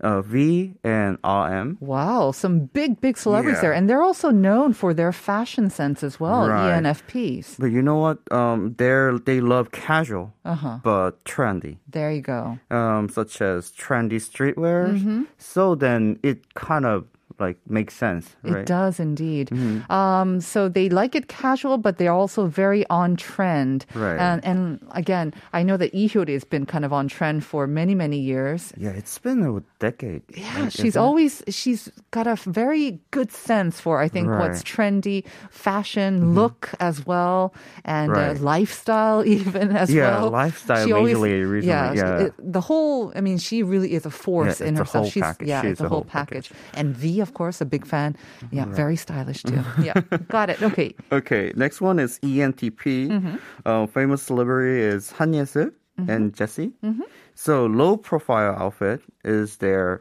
uh, 0.00 0.22
V 0.22 0.74
and 0.84 1.18
RM. 1.24 1.76
Wow, 1.80 2.30
some 2.30 2.66
big, 2.66 3.00
big 3.00 3.16
celebrities 3.18 3.58
Yeah. 3.58 3.62
there. 3.62 3.72
And 3.72 3.88
they're 3.90 4.02
also 4.02 4.30
known 4.30 4.72
for 4.72 4.94
their 4.94 5.10
fashion 5.12 5.70
sense 5.70 6.02
as 6.04 6.20
well, 6.20 6.48
Right. 6.48 6.70
ENFPs. 6.82 7.56
But 7.58 7.70
you 7.74 7.82
know 7.82 7.96
what? 7.98 8.18
Um, 8.32 8.74
they're 8.78 9.18
they 9.18 9.40
love 9.40 9.70
casual, 9.72 10.32
Uh-huh. 10.44 10.78
but 10.82 11.22
trendy. 11.24 11.78
There 11.90 12.12
you 12.12 12.22
go. 12.22 12.58
Um, 12.70 13.08
such 13.08 13.40
as 13.42 13.70
trendy 13.72 14.20
streetwear. 14.22 14.94
Mm-hmm. 14.94 15.22
So 15.38 15.74
then 15.74 16.18
it 16.22 16.54
kind 16.54 16.86
of 16.86 17.06
like 17.38 17.56
makes 17.68 17.94
sense, 17.94 18.34
right? 18.42 18.58
It 18.62 18.66
does 18.66 18.98
indeed. 19.00 19.48
Mm-hmm. 19.50 19.90
Um, 19.92 20.40
so 20.40 20.68
they 20.68 20.88
like 20.88 21.14
it 21.14 21.28
casual, 21.28 21.78
but 21.78 21.98
they're 21.98 22.12
also 22.12 22.46
very 22.46 22.84
on 22.90 23.16
trend. 23.16 23.86
Right. 23.94 24.16
And, 24.18 24.44
and 24.44 24.86
again, 24.92 25.32
I 25.52 25.62
know 25.62 25.76
that 25.76 25.94
Lee 25.94 26.08
Hyori 26.08 26.32
has 26.32 26.44
been 26.44 26.66
kind 26.66 26.84
of 26.84 26.92
on 26.92 27.08
trend 27.08 27.44
for 27.44 27.66
many, 27.66 27.94
many 27.94 28.18
years. 28.18 28.72
Yeah, 28.76 28.90
it's 28.90 29.18
been 29.18 29.42
a 29.42 29.60
decade. 29.78 30.22
Yeah, 30.34 30.62
right, 30.62 30.72
she's 30.72 30.96
always 30.96 31.42
she's 31.48 31.90
got 32.10 32.26
a 32.26 32.36
very 32.36 32.98
good 33.10 33.30
sense 33.32 33.80
for 33.80 34.00
I 34.00 34.08
think 34.08 34.28
what's 34.28 34.62
trendy, 34.62 35.24
fashion, 35.50 36.34
look 36.34 36.70
as 36.80 37.04
well, 37.06 37.54
and 37.84 38.12
uh, 38.16 38.34
lifestyle 38.40 39.24
even 39.36 39.76
as 39.76 39.92
Yeah, 39.92 40.10
well. 40.10 40.24
Yeah, 40.24 40.30
lifestyle 40.30 40.86
She 40.86 40.92
always- 40.92 41.16
recently, 41.16 41.66
Yeah, 41.68 41.92
yeah. 41.92 42.18
it- 42.26 42.34
the 42.38 42.60
whole. 42.60 43.12
I 43.14 43.20
mean, 43.20 43.38
she 43.38 43.62
really 43.62 43.92
is 43.92 44.06
a 44.06 44.10
force 44.10 44.60
Yeah, 44.60 44.68
in 44.68 44.76
herself. 44.76 45.04
whole 45.04 45.10
She's 45.10 45.22
package. 45.22 45.48
yeah, 45.48 45.62
it's 45.62 45.80
a 45.80 45.88
whole 45.88 45.98
whole 45.98 46.04
package. 46.04 46.50
And 46.74 46.94
V, 46.96 47.20
of 47.28 47.34
course, 47.34 47.60
a 47.60 47.68
big 47.68 47.84
fan. 47.86 48.16
Mm-hmm. 48.16 48.56
Yeah, 48.56 48.64
right. 48.64 48.74
very 48.74 48.96
stylish 48.96 49.42
too. 49.42 49.60
Mm-hmm. 49.60 49.82
yeah, 49.84 50.00
got 50.28 50.48
it. 50.50 50.62
Okay. 50.62 50.94
Okay. 51.12 51.52
Next 51.56 51.80
one 51.80 51.98
is 51.98 52.18
ENTP. 52.20 53.08
Mm-hmm. 53.08 53.36
Uh, 53.64 53.86
famous 53.86 54.22
celebrity 54.22 54.80
is 54.80 55.10
Han 55.12 55.32
mm-hmm. 55.32 56.10
and 56.10 56.34
Jesse. 56.34 56.72
Mm-hmm. 56.84 57.02
So 57.34 57.66
low 57.66 57.96
profile 57.96 58.54
outfit 58.56 59.00
is 59.24 59.56
their 59.58 60.00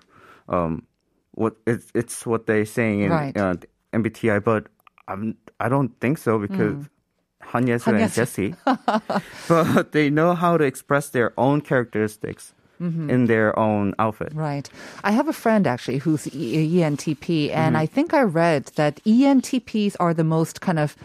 um, 0.50 0.84
what 1.31 1.55
it's 1.65 1.91
it's 1.93 2.25
what 2.25 2.46
they 2.46 2.65
saying 2.65 3.01
in 3.01 3.12
right. 3.12 3.36
uh, 3.38 3.55
MBTI, 3.93 4.43
but 4.43 4.67
I'm 5.07 5.36
I 5.60 5.69
don't 5.69 5.91
think 6.00 6.17
so 6.17 6.39
because. 6.39 6.86
Mm. 6.86 6.89
Han 7.53 7.65
Yesu 7.65 7.96
and 7.96 8.12
Jesse, 8.12 8.55
but 9.48 9.93
they 9.93 10.10
know 10.10 10.36
how 10.36 10.57
to 10.57 10.65
express 10.65 11.15
their 11.15 11.31
own 11.38 11.62
characteristics 11.62 12.51
Mm-hmm. 12.81 13.10
in 13.10 13.25
their 13.25 13.57
own 13.57 13.93
outfit. 13.98 14.31
Right. 14.36 14.69
I 15.03 15.12
have 15.12 15.27
a 15.27 15.34
friend 15.34 15.65
actually 15.65 15.98
who's 15.98 16.27
E- 16.34 16.77
ENTP, 16.77 17.50
and 17.51 17.74
Mm-hmm. 17.74 17.84
I 17.84 17.86
think 17.88 18.13
I 18.13 18.22
read 18.22 18.65
that 18.75 19.01
ENTPs 19.05 19.96
are 20.00 20.13
the 20.13 20.24
most 20.24 20.62
kind 20.62 20.77
of 20.79 20.96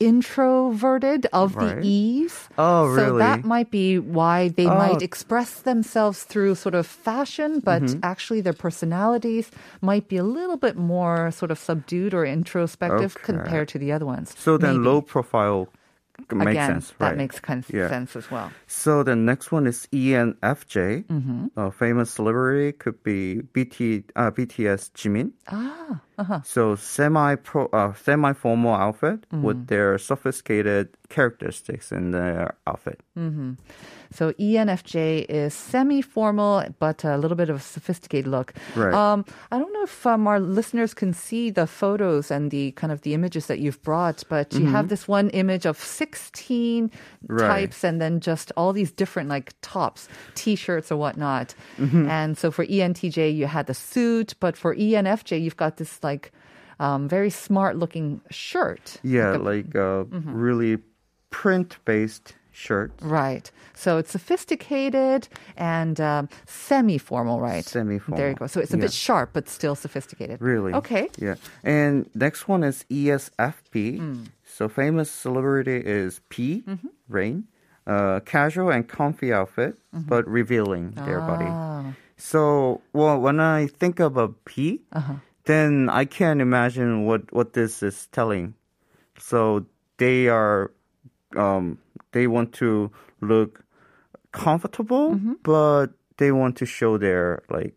introverted 0.00 1.26
of 1.32 1.54
Right. 1.56 1.76
the 1.76 1.86
E's. 1.86 2.48
Oh, 2.58 2.86
really? 2.86 2.96
So 2.96 3.18
that 3.18 3.44
might 3.44 3.70
be 3.70 3.98
why 3.98 4.48
they 4.48 4.66
Oh. 4.66 4.74
might 4.76 5.02
express 5.02 5.60
themselves 5.62 6.24
through 6.24 6.54
sort 6.56 6.74
of 6.74 6.86
fashion, 6.86 7.60
but 7.60 7.82
Mm-hmm. 7.82 8.00
actually 8.02 8.40
their 8.40 8.52
personalities 8.66 9.50
might 9.80 10.08
be 10.08 10.16
a 10.16 10.24
little 10.24 10.56
bit 10.56 10.76
more 10.76 11.30
sort 11.30 11.50
of 11.50 11.58
subdued 11.58 12.12
or 12.14 12.24
introspective 12.26 13.14
Okay. 13.16 13.24
compared 13.24 13.68
to 13.68 13.78
the 13.78 13.92
other 13.92 14.06
ones. 14.06 14.34
So 14.38 14.58
then 14.58 14.74
Maybe. 14.78 14.84
low 14.88 15.00
profile 15.02 15.68
makes 16.30 16.50
Again, 16.52 16.70
sense, 16.80 16.94
that 16.98 17.06
right? 17.08 17.16
makes 17.16 17.40
kind 17.40 17.64
Yeah. 17.68 17.88
sense 17.88 18.14
as 18.16 18.30
well. 18.30 18.52
So 18.66 19.02
the 19.02 19.16
next 19.16 19.50
one 19.50 19.66
is 19.66 19.88
ENFJ. 19.92 21.04
Mm-hmm. 21.06 21.46
A 21.56 21.70
famous 21.70 22.10
celebrity 22.10 22.72
could 22.72 23.02
be 23.02 23.42
BT, 23.52 24.04
uh, 24.16 24.30
BTS 24.30 24.92
Jimin. 24.94 25.32
Ah, 25.50 26.00
uh-huh. 26.18 26.40
So 26.44 26.76
semi 26.76 27.34
pro, 27.36 27.66
uh, 27.72 27.94
semi 27.94 28.32
formal 28.32 28.74
outfit 28.74 29.20
Mm-hmm. 29.32 29.42
with 29.42 29.66
their 29.68 29.98
sophisticated 29.98 30.88
characteristics 31.08 31.92
in 31.92 32.10
their 32.12 32.54
outfit. 32.66 33.00
So 34.14 34.32
E 34.38 34.54
ENFJ 34.56 35.24
is 35.28 35.54
semi-formal, 35.54 36.64
but 36.78 37.02
a 37.04 37.16
little 37.16 37.36
bit 37.36 37.48
of 37.48 37.56
a 37.56 37.60
sophisticated 37.60 38.26
look. 38.30 38.52
Right. 38.76 38.92
Um, 38.92 39.24
I 39.50 39.58
don't 39.58 39.72
know 39.72 39.84
if 39.84 40.06
um, 40.06 40.26
our 40.26 40.38
listeners 40.40 40.92
can 40.92 41.12
see 41.14 41.48
the 41.50 41.66
photos 41.66 42.30
and 42.30 42.50
the 42.50 42.72
kind 42.72 42.92
of 42.92 43.00
the 43.02 43.14
images 43.14 43.46
that 43.46 43.58
you've 43.58 43.80
brought, 43.82 44.22
but 44.28 44.52
you 44.52 44.66
have 44.66 44.88
this 44.88 45.08
one 45.08 45.30
image 45.30 45.64
of 45.66 45.78
16 45.78 46.90
Mm-hmm. 46.90 47.36
Right. 47.36 47.46
types 47.46 47.84
and 47.84 48.00
then 48.00 48.18
just 48.20 48.50
all 48.56 48.72
these 48.72 48.90
different 48.90 49.28
like 49.28 49.54
tops, 49.62 50.08
t-shirts 50.34 50.90
or 50.90 50.96
whatnot. 50.96 51.54
Mm-hmm. 51.78 52.08
And 52.08 52.36
so 52.36 52.50
for 52.50 52.66
ENTJ, 52.66 53.34
you 53.34 53.46
had 53.46 53.66
the 53.68 53.74
suit, 53.74 54.34
but 54.40 54.56
for 54.56 54.74
ENFJ, 54.74 55.40
you've 55.40 55.56
got 55.56 55.76
this 55.76 56.01
like 56.04 56.32
um, 56.80 57.08
very 57.08 57.30
smart 57.30 57.76
looking 57.76 58.20
shirt. 58.30 58.98
Yeah, 59.02 59.32
Like 59.36 59.40
a- 59.40 59.42
like 59.42 59.74
a 59.74 60.04
really 60.32 60.78
print 61.30 61.78
based 61.84 62.34
shirt. 62.52 62.92
Right. 63.00 63.50
So 63.74 63.96
it's 63.98 64.10
sophisticated 64.10 65.28
and 65.56 65.98
um, 66.00 66.28
semi-formal, 66.46 67.40
right? 67.40 67.64
Semi-formal. 67.64 68.18
There 68.18 68.28
you 68.28 68.34
go. 68.34 68.46
So 68.46 68.60
it's 68.60 68.74
a 68.74 68.76
bit 68.76 68.92
sharp, 68.92 69.30
but 69.32 69.48
still 69.48 69.74
sophisticated. 69.74 70.40
Really? 70.42 70.72
Okay. 70.74 71.08
Yeah. 71.18 71.36
And 71.64 72.08
next 72.14 72.48
one 72.48 72.62
is 72.62 72.84
ESFP. 72.90 73.96
Hmm. 73.98 74.24
So 74.44 74.68
famous 74.68 75.10
celebrity 75.10 75.78
is 75.84 76.20
Bi, 76.28 76.62
Mm-hmm. 76.66 76.88
Rain. 77.08 77.44
Uh, 77.86 78.20
casual 78.20 78.70
and 78.70 78.86
comfy 78.86 79.32
outfit, 79.32 79.76
Mm-hmm. 79.94 80.08
but 80.08 80.28
revealing 80.28 80.90
their 80.92 81.20
body. 81.20 81.46
Ah. 81.48 81.94
So, 82.16 82.80
well, 82.92 83.18
when 83.18 83.40
I 83.40 83.66
think 83.66 83.98
of 83.98 84.16
a 84.16 84.28
P, 84.28 84.82
Uh-huh. 84.92 85.14
Then 85.44 85.88
I 85.90 86.04
can't 86.04 86.40
imagine 86.40 87.04
what, 87.04 87.32
what 87.32 87.52
this 87.52 87.82
is 87.82 88.06
telling. 88.12 88.54
So 89.18 89.66
they 89.98 90.28
are, 90.28 90.70
um, 91.36 91.78
they 92.12 92.26
want 92.26 92.52
to 92.54 92.90
look 93.20 93.64
comfortable, 94.32 95.14
Mm-hmm. 95.14 95.32
but 95.42 95.88
they 96.16 96.32
want 96.32 96.56
to 96.58 96.66
show 96.66 96.98
their 96.98 97.42
like, 97.50 97.74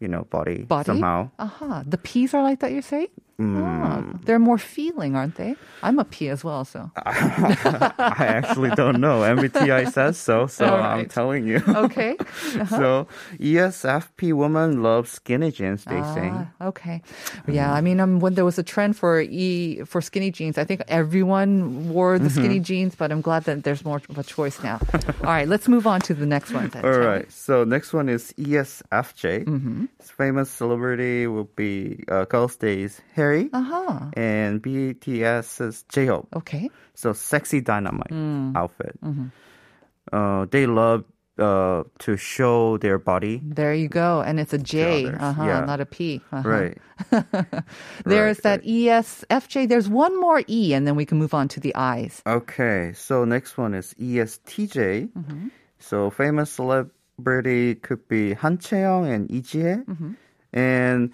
you 0.00 0.08
know, 0.08 0.24
body, 0.30 0.64
Body? 0.64 0.86
somehow. 0.86 1.30
Aha. 1.38 1.84
The 1.86 1.98
P's 1.98 2.34
are 2.34 2.42
like 2.42 2.60
that, 2.60 2.72
you 2.72 2.82
say? 2.82 3.08
Mm. 3.40 3.62
Ah, 3.62 4.18
they're 4.24 4.38
more 4.38 4.58
feeling, 4.58 5.16
aren't 5.16 5.36
they? 5.36 5.56
I'm 5.82 5.98
a 5.98 6.04
P 6.04 6.28
as 6.28 6.44
well, 6.44 6.64
so. 6.64 6.90
I 6.96 8.26
actually 8.38 8.70
don't 8.70 9.00
know. 9.00 9.20
MBTI 9.22 9.90
says 9.92 10.16
so, 10.18 10.46
so 10.46 10.66
All 10.66 10.80
I'm 10.82 11.06
telling 11.08 11.46
you. 11.46 11.62
Okay. 11.66 12.16
so 12.68 13.06
E 13.40 13.54
ESFP 13.54 14.32
women 14.32 14.82
love 14.82 15.08
skinny 15.08 15.50
jeans. 15.50 15.84
They 15.84 16.00
say. 16.14 16.30
Ah, 16.32 16.46
okay. 16.62 17.02
Yeah, 17.48 17.72
I 17.72 17.80
mean, 17.80 18.00
um, 18.00 18.20
when 18.20 18.34
there 18.34 18.44
was 18.44 18.58
a 18.58 18.62
trend 18.62 18.96
for 18.96 19.20
e 19.20 19.82
for 19.84 20.00
skinny 20.00 20.30
jeans, 20.30 20.58
I 20.58 20.64
think 20.64 20.82
everyone 20.88 21.88
wore 21.88 22.18
the 22.18 22.30
skinny 22.30 22.56
Mm-hmm. 22.56 22.62
jeans, 22.64 22.94
but 22.94 23.10
I'm 23.10 23.20
glad 23.22 23.44
that 23.44 23.64
there's 23.64 23.84
more 23.84 24.00
of 24.08 24.18
a 24.18 24.22
choice 24.22 24.62
now. 24.62 24.78
All 25.24 25.32
right, 25.32 25.48
let's 25.48 25.68
move 25.68 25.86
on 25.86 26.00
to 26.02 26.14
the 26.14 26.26
next 26.26 26.52
one. 26.52 26.68
Then, 26.68 26.84
All 26.84 26.98
right. 26.98 27.30
So 27.32 27.64
next 27.64 27.92
one 27.92 28.08
is 28.08 28.32
ESFJ. 28.38 29.44
Mm-hmm. 29.44 29.84
Famous 30.00 30.50
celebrity 30.50 31.26
will 31.26 31.48
be 31.56 32.04
uh, 32.08 32.24
Girls' 32.26 32.56
Days 32.56 33.00
Hyeri 33.22 33.48
Uh-huh. 33.52 34.10
and 34.16 34.60
BTS's 34.62 35.84
J-Hope. 35.88 36.28
Okay. 36.34 36.70
So 36.94 37.12
sexy 37.12 37.60
dynamite 37.60 38.10
Mm. 38.10 38.56
outfit. 38.56 38.98
Mm-hmm. 39.04 39.26
Uh, 40.12 40.46
they 40.50 40.66
love 40.66 41.04
uh, 41.38 41.82
to 41.98 42.16
show 42.18 42.76
their 42.78 42.98
body. 42.98 43.40
There 43.42 43.72
you 43.72 43.88
go. 43.88 44.20
And 44.20 44.38
it's 44.38 44.52
a 44.52 44.58
J, 44.58 45.06
uh-huh, 45.08 45.42
yeah. 45.44 45.64
not 45.64 45.80
a 45.80 45.86
P. 45.86 46.20
Uh-huh. 46.30 46.44
Right. 46.48 46.76
There's 48.04 48.36
Right, 48.36 48.42
that 48.42 48.60
E 48.64 48.86
ESFJ. 48.86 49.66
There's 49.68 49.88
one 49.88 50.12
more 50.20 50.42
E, 50.46 50.74
and 50.74 50.86
then 50.86 50.94
we 50.94 51.06
can 51.06 51.18
move 51.18 51.32
on 51.32 51.48
to 51.48 51.58
the 51.60 51.74
I's. 51.74 52.20
Okay, 52.26 52.92
so 52.94 53.24
next 53.24 53.56
one 53.56 53.72
is 53.74 53.94
ESTJ. 53.98 55.08
Mm-hmm. 55.08 55.48
So 55.78 56.10
famous 56.10 56.50
celebrity 56.52 57.76
could 57.76 58.06
be 58.08 58.34
Han 58.34 58.58
Chae-young 58.58 59.08
and 59.08 59.30
Lee 59.30 59.40
Ji-hye. 59.40 59.82
Mm-hmm. 59.88 60.12
And 60.52 61.12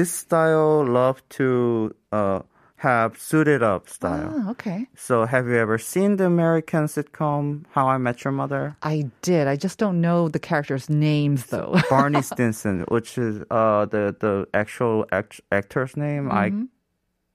this 0.00 0.10
style 0.24 0.82
love 0.86 1.20
to 1.28 1.94
uh, 2.10 2.40
have 2.76 3.18
suited 3.18 3.62
up 3.62 3.86
style. 3.88 4.32
Ah, 4.32 4.50
okay. 4.52 4.86
So 4.96 5.26
have 5.26 5.44
you 5.46 5.56
ever 5.56 5.76
seen 5.76 6.16
the 6.16 6.24
American 6.24 6.84
sitcom 6.88 7.64
How 7.76 7.84
I 7.94 7.98
Met 7.98 8.24
Your 8.24 8.32
Mother? 8.32 8.76
I 8.82 9.10
did. 9.20 9.46
I 9.46 9.56
just 9.56 9.76
don't 9.78 10.00
know 10.00 10.28
the 10.30 10.38
characters' 10.38 10.88
names, 10.88 11.46
though. 11.52 11.76
Barney 11.90 12.22
Stinson, 12.22 12.84
which 12.88 13.18
is 13.18 13.42
uh, 13.50 13.84
the 13.94 14.16
the 14.24 14.46
actual 14.54 15.04
act- 15.12 15.42
actor's 15.52 15.94
name. 15.96 16.30
I 16.32 16.46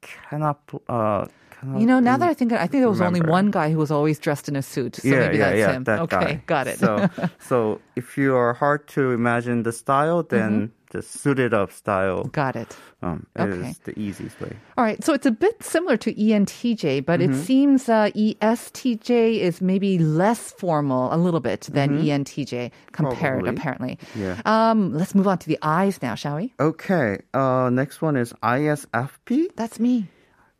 cannot. 0.01 0.59
Uh, 0.89 1.25
Mm-hmm. 1.25 1.44
You 1.77 1.85
know, 1.85 1.99
now 1.99 2.17
that 2.17 2.29
I 2.29 2.33
think, 2.33 2.51
I 2.53 2.67
think 2.67 2.81
there 2.81 2.89
was 2.89 3.01
only 3.01 3.21
one 3.21 3.51
guy 3.51 3.71
who 3.71 3.77
was 3.77 3.91
always 3.91 4.19
dressed 4.19 4.47
in 4.49 4.55
a 4.55 4.61
suit. 4.61 4.95
So 4.97 5.09
maybe 5.09 5.37
that's 5.37 5.73
him. 5.73 5.83
That 5.85 5.99
okay, 6.01 6.17
guy. 6.17 6.41
got 6.45 6.67
it. 6.67 6.79
So, 6.79 7.09
so 7.39 7.81
if 7.95 8.17
you 8.17 8.35
are 8.35 8.53
hard 8.53 8.87
to 8.89 9.11
imagine 9.11 9.63
the 9.63 9.71
style, 9.71 10.23
then 10.23 10.71
the 10.91 11.01
suited 11.01 11.53
up 11.53 11.71
style 11.73 12.23
got 12.31 12.55
it. 12.55 12.77
um, 13.01 13.25
Okay. 13.37 13.69
is 13.69 13.79
the 13.79 13.97
easiest 13.99 14.39
way. 14.39 14.53
All 14.77 14.83
right, 14.85 15.03
so 15.03 15.13
it's 15.13 15.25
a 15.25 15.31
bit 15.31 15.61
similar 15.61 15.97
to 15.97 16.13
ENTJ, 16.13 17.03
but 17.05 17.19
it 17.19 17.35
seems 17.35 17.89
uh, 17.89 18.09
ESTJ 18.15 19.39
is 19.39 19.61
maybe 19.61 19.97
less 19.99 20.51
formal 20.53 21.13
a 21.13 21.17
little 21.17 21.39
bit 21.41 21.61
than 21.71 21.99
E 21.99 22.07
ENTJ 22.09 22.71
compared, 22.93 23.43
Probably. 23.43 23.49
apparently. 23.49 23.99
Yeah. 24.15 24.39
Um, 24.45 24.93
let's 24.93 25.13
move 25.15 25.27
on 25.27 25.37
to 25.39 25.47
the 25.47 25.59
I's 25.61 26.01
now, 26.01 26.15
shall 26.15 26.37
we? 26.37 26.53
Okay. 26.59 27.19
Uh, 27.33 27.69
next 27.73 28.01
one 28.01 28.15
is 28.15 28.31
ISFP. 28.43 29.47
That's 29.55 29.79
me. 29.79 30.07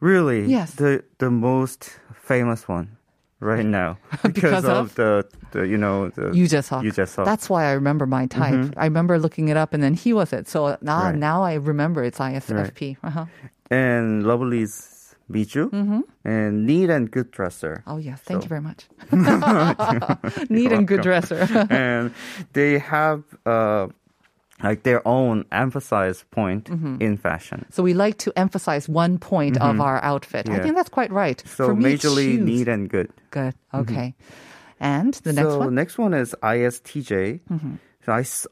Really? 0.06 0.46
Yes. 0.46 0.76
The 0.76 1.04
the 1.18 1.32
most 1.32 1.80
famous 2.14 2.68
one 2.68 2.88
right 3.40 3.66
now 3.66 3.98
Because 4.24 4.66
of, 4.66 4.78
of? 4.78 4.96
the 4.96 5.26
the 5.52 5.62
you 5.68 5.78
know 5.78 6.10
the 6.10 6.32
You 6.38 6.48
just 6.48 6.68
saw. 6.70 6.82
You 6.82 6.92
just 6.92 7.14
saw. 7.16 7.24
That's 7.26 7.50
why 7.50 7.66
I 7.66 7.74
remember 7.74 8.06
my 8.06 8.26
type. 8.28 8.74
I 8.78 8.86
remember 8.86 9.18
looking 9.18 9.50
it 9.50 9.58
up, 9.58 9.74
and 9.74 9.82
then 9.84 9.94
he 9.94 10.14
was 10.14 10.30
it. 10.34 10.48
So 10.48 10.78
now, 10.82 11.04
Right. 11.10 11.16
now 11.30 11.42
I 11.44 11.54
remember 11.56 12.04
it's 12.04 12.20
ISFP. 12.20 12.98
Uh-huh. 13.04 13.26
and 13.72 14.24
Lovelyz 14.30 15.16
Mijoo 15.32 15.74
and 16.24 16.66
neat 16.70 16.90
and 16.96 17.10
good 17.10 17.32
dresser. 17.32 17.82
Oh 17.88 17.98
yes, 17.98 18.22
thank 18.22 18.42
So- 18.42 18.46
you 18.46 18.50
very 18.50 18.62
much. 18.62 18.86
Neat 20.50 20.72
and 20.72 20.88
good 20.88 21.02
dresser. 21.02 21.42
and 21.70 22.14
they 22.54 22.78
have 22.78 23.24
uh, 23.46 23.88
like 24.68 24.82
their 24.84 25.02
own 25.08 25.46
emphasized 25.52 26.26
point 26.32 26.66
Mm-hmm. 26.70 26.98
in 27.06 27.18
fashion. 27.18 27.66
so 27.70 27.84
we 27.86 27.94
like 27.94 28.18
to 28.26 28.30
emphasize 28.36 28.90
one 28.90 29.18
point 29.22 29.56
of 29.62 29.80
our 29.80 30.00
outfit. 30.04 30.50
I 30.50 30.54
Mm-hmm. 30.54 30.64
Think 30.64 30.76
that's 30.76 30.90
quite 31.00 31.12
right. 31.14 31.40
So 31.46 31.68
For 31.70 31.76
me, 31.76 31.94
majorly 31.96 32.36
shoes. 32.36 32.46
neat 32.50 32.68
and 32.68 32.90
good. 32.90 33.10
Good. 33.30 33.54
Okay. 33.74 34.16
And 34.80 35.14
the 35.24 35.34
next 35.34 35.50
so 35.54 35.60
one. 35.60 35.68
Mm-hmm. 35.68 35.76
next 35.82 35.96
one 35.98 36.14
is 36.14 36.36
ISTJ. 36.44 37.40
So 38.06 38.10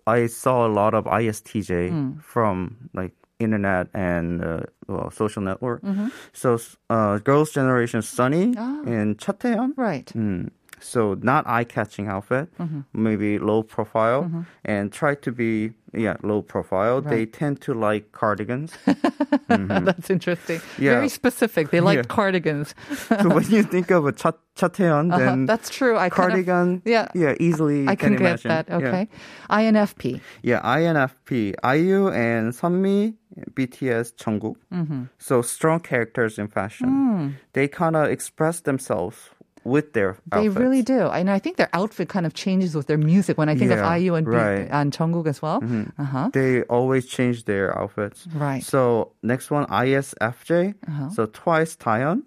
I 0.08 0.27
saw 0.27 0.65
a 0.65 0.72
lot 0.72 0.93
of 0.93 1.05
ISTJ 1.05 1.91
Mm. 1.91 2.22
from 2.24 2.89
like 2.93 3.13
internet 3.39 3.88
and 3.93 4.41
uh, 4.43 4.62
well, 4.88 5.12
social 5.12 5.41
network. 5.43 5.82
Mm-hmm. 5.84 6.08
So 6.34 6.58
uh, 6.89 7.17
girls' 7.20 7.51
generation 7.51 8.01
Sunny 8.01 8.53
Ah. 8.58 8.82
and 8.88 9.17
Chateon. 9.17 9.74
Right. 9.77 10.08
Mm. 10.15 10.50
So 10.84 11.16
not 11.22 11.48
eye-catching 11.48 12.08
outfit, 12.08 12.50
Mm-hmm. 12.60 12.82
maybe 12.94 13.40
low 13.40 13.63
profile, 13.63 14.46
and 14.66 14.92
try 14.92 15.16
to 15.16 15.32
be 15.32 15.72
yeah 15.94 16.18
low 16.24 16.42
profile. 16.42 17.02
They 17.02 17.25
tend 17.25 17.62
to 17.62 17.74
like 17.74 18.12
cardigans. 18.12 18.74
That's 19.48 20.10
interesting. 20.10 20.60
Mm-hmm. 20.60 20.84
Yeah. 20.84 20.92
Very 20.96 21.10
specific. 21.10 21.70
They 21.72 21.80
like 21.80 21.98
Yeah. 21.98 22.04
cardigans. 22.04 22.75
so 23.08 23.30
when 23.30 23.46
you 23.50 23.63
think 23.63 23.92
of 23.92 24.06
a 24.06 24.12
cha- 24.12 24.40
chateon, 24.58 25.12
Uh-huh. 25.13 25.20
then 25.20 25.46
That's 25.46 25.70
true. 25.70 25.96
I 25.98 26.10
kind 26.10 26.12
of- 26.12 26.46
cardigan, 26.46 26.82
yeah. 26.86 27.08
yeah, 27.16 27.36
easily 27.40 27.88
I 27.88 27.96
can, 27.96 28.13
get 28.13 28.22
imagine. 28.22 28.50
that. 28.50 28.66
Yeah. 28.70 28.78
Okay. 28.78 29.08
INFP. 29.50 30.20
Yeah, 30.42 30.62
INFP, 30.62 31.54
IU 31.63 32.10
and 32.10 32.54
Sunmi 32.54 33.13
BTS, 33.56 34.13
Jungkook. 34.16 34.56
Mm-hmm. 34.74 35.04
So 35.18 35.42
strong 35.42 35.80
characters 35.80 36.38
in 36.38 36.48
fashion. 36.48 36.90
Mm. 36.90 37.34
They 37.54 37.68
kind 37.68 37.96
of 37.96 38.10
express 38.10 38.62
themselves 38.62 39.30
with 39.63 39.93
their 39.93 40.17
They 40.32 40.38
outfits. 40.48 40.55
really 40.58 40.82
do. 40.82 41.08
And 41.08 41.29
I 41.29 41.39
think 41.39 41.58
their 41.58 41.70
outfit 41.74 42.10
kind 42.10 42.25
of 42.25 42.34
changes 42.34 42.75
with 42.75 42.88
their 42.88 42.98
music 42.98 43.38
when 43.38 43.50
I 43.50 43.55
think 43.55 43.72
of 43.72 43.79
Yeah, 43.79 43.96
IU 43.96 44.15
and, 44.15 44.27
right. 44.27 44.67
and 44.70 44.91
Jungkook 44.91 45.27
as 45.27 45.41
well. 45.41 45.63
Uh-huh. 45.98 46.29
They 46.34 46.63
always 46.63 47.05
change 47.08 47.46
their 47.46 47.77
outfits. 47.77 48.27
Right. 48.34 48.63
So 48.63 49.13
next 49.24 49.51
one, 49.51 49.65
ISFJ. 49.67 50.75
Uh-huh. 50.88 51.10
So 51.12 51.25
twice 51.27 51.75
Taeyeon 51.75 52.24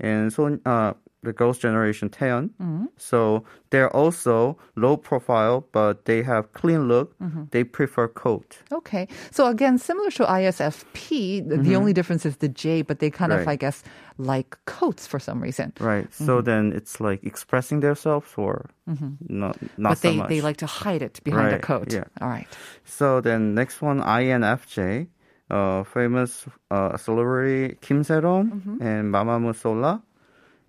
and 0.00 0.32
so 0.32 0.58
uh, 0.66 0.92
the 1.24 1.32
girls' 1.32 1.58
generation 1.58 2.08
Taeyeon. 2.08 2.50
Mm-hmm. 2.60 2.86
So 2.96 3.44
they're 3.70 3.90
also 3.90 4.56
low 4.76 4.96
profile, 4.96 5.66
but 5.72 6.04
they 6.04 6.22
have 6.22 6.52
clean 6.52 6.86
look. 6.88 7.18
Mm-hmm. 7.18 7.44
They 7.50 7.64
prefer 7.64 8.06
coat. 8.08 8.58
Okay. 8.70 9.08
So 9.30 9.46
again, 9.46 9.78
similar 9.78 10.10
to 10.12 10.24
ISFP, 10.24 11.48
the, 11.48 11.56
the 11.56 11.74
only 11.76 11.92
difference 11.92 12.24
is 12.26 12.36
the 12.38 12.48
J, 12.48 12.82
but 12.82 12.98
they 13.00 13.10
kind 13.10 13.32
of, 13.32 13.40
Mm-hmm. 13.40 13.48
I 13.50 13.56
guess, 13.56 13.82
like 14.16 14.56
coats 14.66 15.06
for 15.06 15.18
some 15.18 15.42
reason. 15.42 15.72
Right. 15.80 16.06
So 16.14 16.40
then 16.40 16.72
it's 16.72 17.00
like 17.00 17.24
expressing 17.24 17.80
themselves 17.80 18.30
or 18.36 18.70
not, 18.86 18.96
not 19.28 19.56
Mm-hmm. 19.58 19.82
but 19.82 19.98
so 19.98 20.08
they, 20.10 20.16
much. 20.16 20.28
they 20.28 20.40
like 20.40 20.56
to 20.58 20.66
hide 20.66 21.02
it 21.02 21.20
behind 21.24 21.52
a 21.52 21.58
coat. 21.58 21.92
yeah. 21.92 22.04
All 22.20 22.28
right. 22.28 22.46
So 22.84 23.20
then 23.20 23.54
next 23.54 23.82
one, 23.82 24.00
INFJ, 24.00 25.08
uh, 25.50 25.82
famous 25.84 26.46
uh, 26.70 26.96
celebrity 26.96 27.76
Kim 27.80 28.02
Se-ron 28.04 28.50
Mm-hmm. 28.50 28.82
and 28.82 29.12
Mamamoo 29.12 29.54
Solar. 29.54 30.00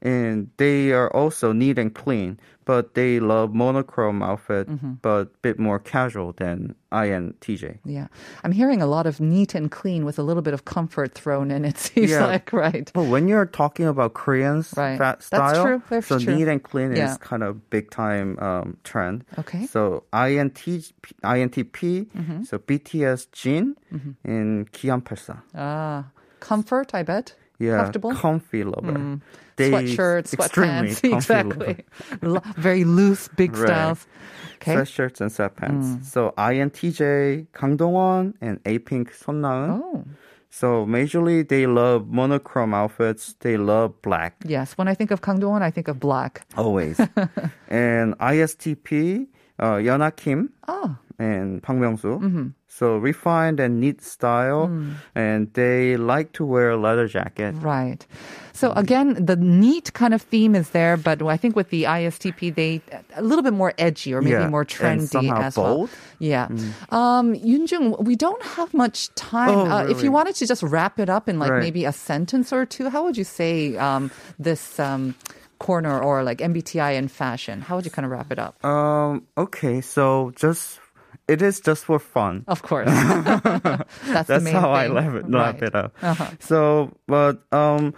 And 0.05 0.51
they 0.61 0.91
are 0.93 1.09
also 1.09 1.49
neat 1.51 1.79
and 1.81 1.89
clean, 1.89 2.37
but 2.65 2.93
they 2.93 3.19
love 3.19 3.55
monochrome 3.57 4.21
outfit, 4.21 4.69
Mm-hmm. 4.69 5.01
but 5.01 5.33
a 5.33 5.37
bit 5.41 5.57
more 5.57 5.79
casual 5.81 6.31
than 6.37 6.75
INTJ. 6.93 7.79
Yeah. 7.85 8.07
I'm 8.43 8.51
hearing 8.53 8.81
a 8.81 8.85
lot 8.85 9.07
of 9.09 9.17
neat 9.19 9.55
and 9.57 9.71
clean 9.73 10.05
with 10.05 10.19
a 10.19 10.23
little 10.23 10.43
bit 10.45 10.53
of 10.53 10.65
comfort 10.65 11.15
thrown 11.17 11.49
in, 11.49 11.65
it 11.65 11.77
seems 11.89 12.11
Yeah. 12.11 12.25
like, 12.29 12.53
right? 12.53 12.85
But 12.93 13.09
when 13.09 13.27
you're 13.27 13.49
talking 13.49 13.87
about 13.89 14.13
Koreans 14.13 14.73
Right. 14.77 15.01
style, 15.23 15.63
true. 15.65 15.81
That's 15.89 16.05
so 16.07 16.19
true. 16.19 16.35
neat 16.37 16.47
and 16.47 16.61
clean 16.61 16.95
Yeah. 16.95 17.09
is 17.11 17.17
kind 17.17 17.41
of 17.41 17.69
big 17.73 17.89
time 17.89 18.37
um, 18.37 18.77
trend. 18.85 19.25
Okay. 19.41 19.65
So 19.65 20.03
INT, 20.13 20.61
INTP, 21.25 22.05
Mm-hmm. 22.13 22.43
so 22.43 22.59
BTS 22.59 23.31
Jin 23.31 23.75
and 24.23 24.69
Kian84. 24.71 25.41
Ah, 25.55 26.05
comfort, 26.39 26.93
I 26.93 27.01
bet. 27.03 27.33
Yeah, 27.59 27.77
Comfortable. 27.77 28.11
Mm. 28.11 28.17
comfy 28.19 28.63
lover. 28.63 29.19
Sweatshirts, 29.57 30.35
sweatpants. 30.35 30.99
Exactly. 31.15 31.85
Very 32.61 32.83
loose, 32.83 33.29
big 33.29 33.55
Right. 33.55 33.67
styles. 33.67 34.07
Okay. 34.55 34.75
Sweatshirts 34.75 35.21
and 35.21 35.31
sweatpants. 35.31 35.85
Mm. 35.99 36.03
So 36.03 36.33
INTJ 36.37 37.47
Kang 37.53 37.77
Dong-won 37.77 38.33
and 38.41 38.59
A-Pink 38.65 39.13
Son 39.13 39.41
Na-eun. 39.41 39.81
Oh, 39.83 40.03
So 40.49 40.85
majorly 40.85 41.47
they 41.47 41.67
love 41.67 42.07
monochrome 42.07 42.73
outfits. 42.73 43.35
They 43.39 43.55
love 43.57 44.01
black 44.01 44.35
yes. 44.45 44.77
When 44.77 44.87
I 44.87 44.93
think 44.95 45.11
of 45.11 45.21
Kang 45.21 45.39
Dong-won, 45.39 45.63
I 45.63 45.71
think 45.71 45.87
of 45.87 45.99
black. 45.99 46.43
always. 46.57 46.99
and 47.69 48.17
ISTP 48.19 49.27
uh, 49.59 49.75
Yuna 49.75 50.15
Kim 50.15 50.49
Oh, 50.67 50.95
and 51.19 51.61
Park 51.63 51.79
Myung-soo. 51.79 52.19
Mm-hmm. 52.19 52.47
So 52.67 52.97
refined 52.97 53.61
and 53.61 53.79
neat 53.79 54.01
style, 54.03 54.67
Mm. 54.67 54.95
and 55.15 55.47
they 55.53 55.95
like 55.95 56.33
to 56.33 56.43
wear 56.45 56.71
a 56.71 56.77
leather 56.77 57.07
jacket. 57.07 57.55
right. 57.61 58.05
So 58.51 58.71
again, 58.71 59.15
the 59.25 59.35
neat 59.35 59.91
kind 59.93 60.13
of 60.13 60.21
theme 60.21 60.55
is 60.55 60.69
there, 60.71 60.95
but 60.95 61.21
I 61.21 61.35
think 61.35 61.55
with 61.57 61.69
the 61.71 61.83
ISTP, 61.83 62.55
they 62.55 62.81
a 63.15 63.21
little 63.21 63.43
bit 63.43 63.51
more 63.53 63.73
edgy 63.77 64.13
or 64.13 64.21
maybe 64.21 64.31
Yeah, 64.39 64.47
more 64.47 64.63
trendy 64.65 65.27
as 65.31 65.57
well. 65.57 65.75
bold. 65.75 65.89
Mm. 65.89 65.95
Yeah. 66.19 66.47
Um, 66.89 67.33
Yunjung, 67.35 68.01
we 68.03 68.15
don't 68.15 68.41
have 68.55 68.73
much 68.73 69.13
time. 69.15 69.49
Oh, 69.57 69.67
uh, 69.67 69.87
If 69.91 70.03
you 70.03 70.11
wanted 70.11 70.35
to 70.35 70.47
just 70.47 70.63
wrap 70.63 70.99
it 70.99 71.09
up 71.09 71.27
in 71.27 71.37
like 71.39 71.51
Right. 71.51 71.63
maybe 71.63 71.83
a 71.83 71.91
sentence 71.91 72.51
or 72.53 72.65
two, 72.65 72.89
how 72.89 73.03
would 73.03 73.17
you 73.17 73.25
say 73.25 73.75
um, 73.75 74.09
this 74.39 74.79
um, 74.79 75.15
corner 75.65 75.97
or 75.97 76.21
like 76.21 76.39
MBTI 76.45 76.93
in 77.01 77.07
fashion? 77.09 77.61
How 77.65 77.75
would 77.75 77.85
you 77.85 77.91
kind 77.91 78.05
of 78.05 78.11
wrap 78.13 78.29
it 78.31 78.37
up? 78.37 78.53
Um. 78.61 79.25
Okay. 79.37 79.81
So 79.81 80.31
just 80.37 80.77
it 81.27 81.41
is 81.41 81.57
just 81.59 81.85
for 81.89 81.97
fun. 81.97 82.45
Of 82.45 82.61
course. 82.61 82.85
That's, 82.93 84.29
the 84.29 84.37
That's 84.37 84.43
main 84.45 84.53
how 84.53 84.69
I 84.71 84.85
thing. 84.85 84.93
wrap 84.93 85.13
it, 85.17 85.25
wrap 85.25 85.53
Right. 85.57 85.63
it 85.63 85.73
up. 85.75 85.89
Uh-huh. 86.05 86.29
So, 86.37 86.93
but 87.09 87.41
um, 87.51 87.93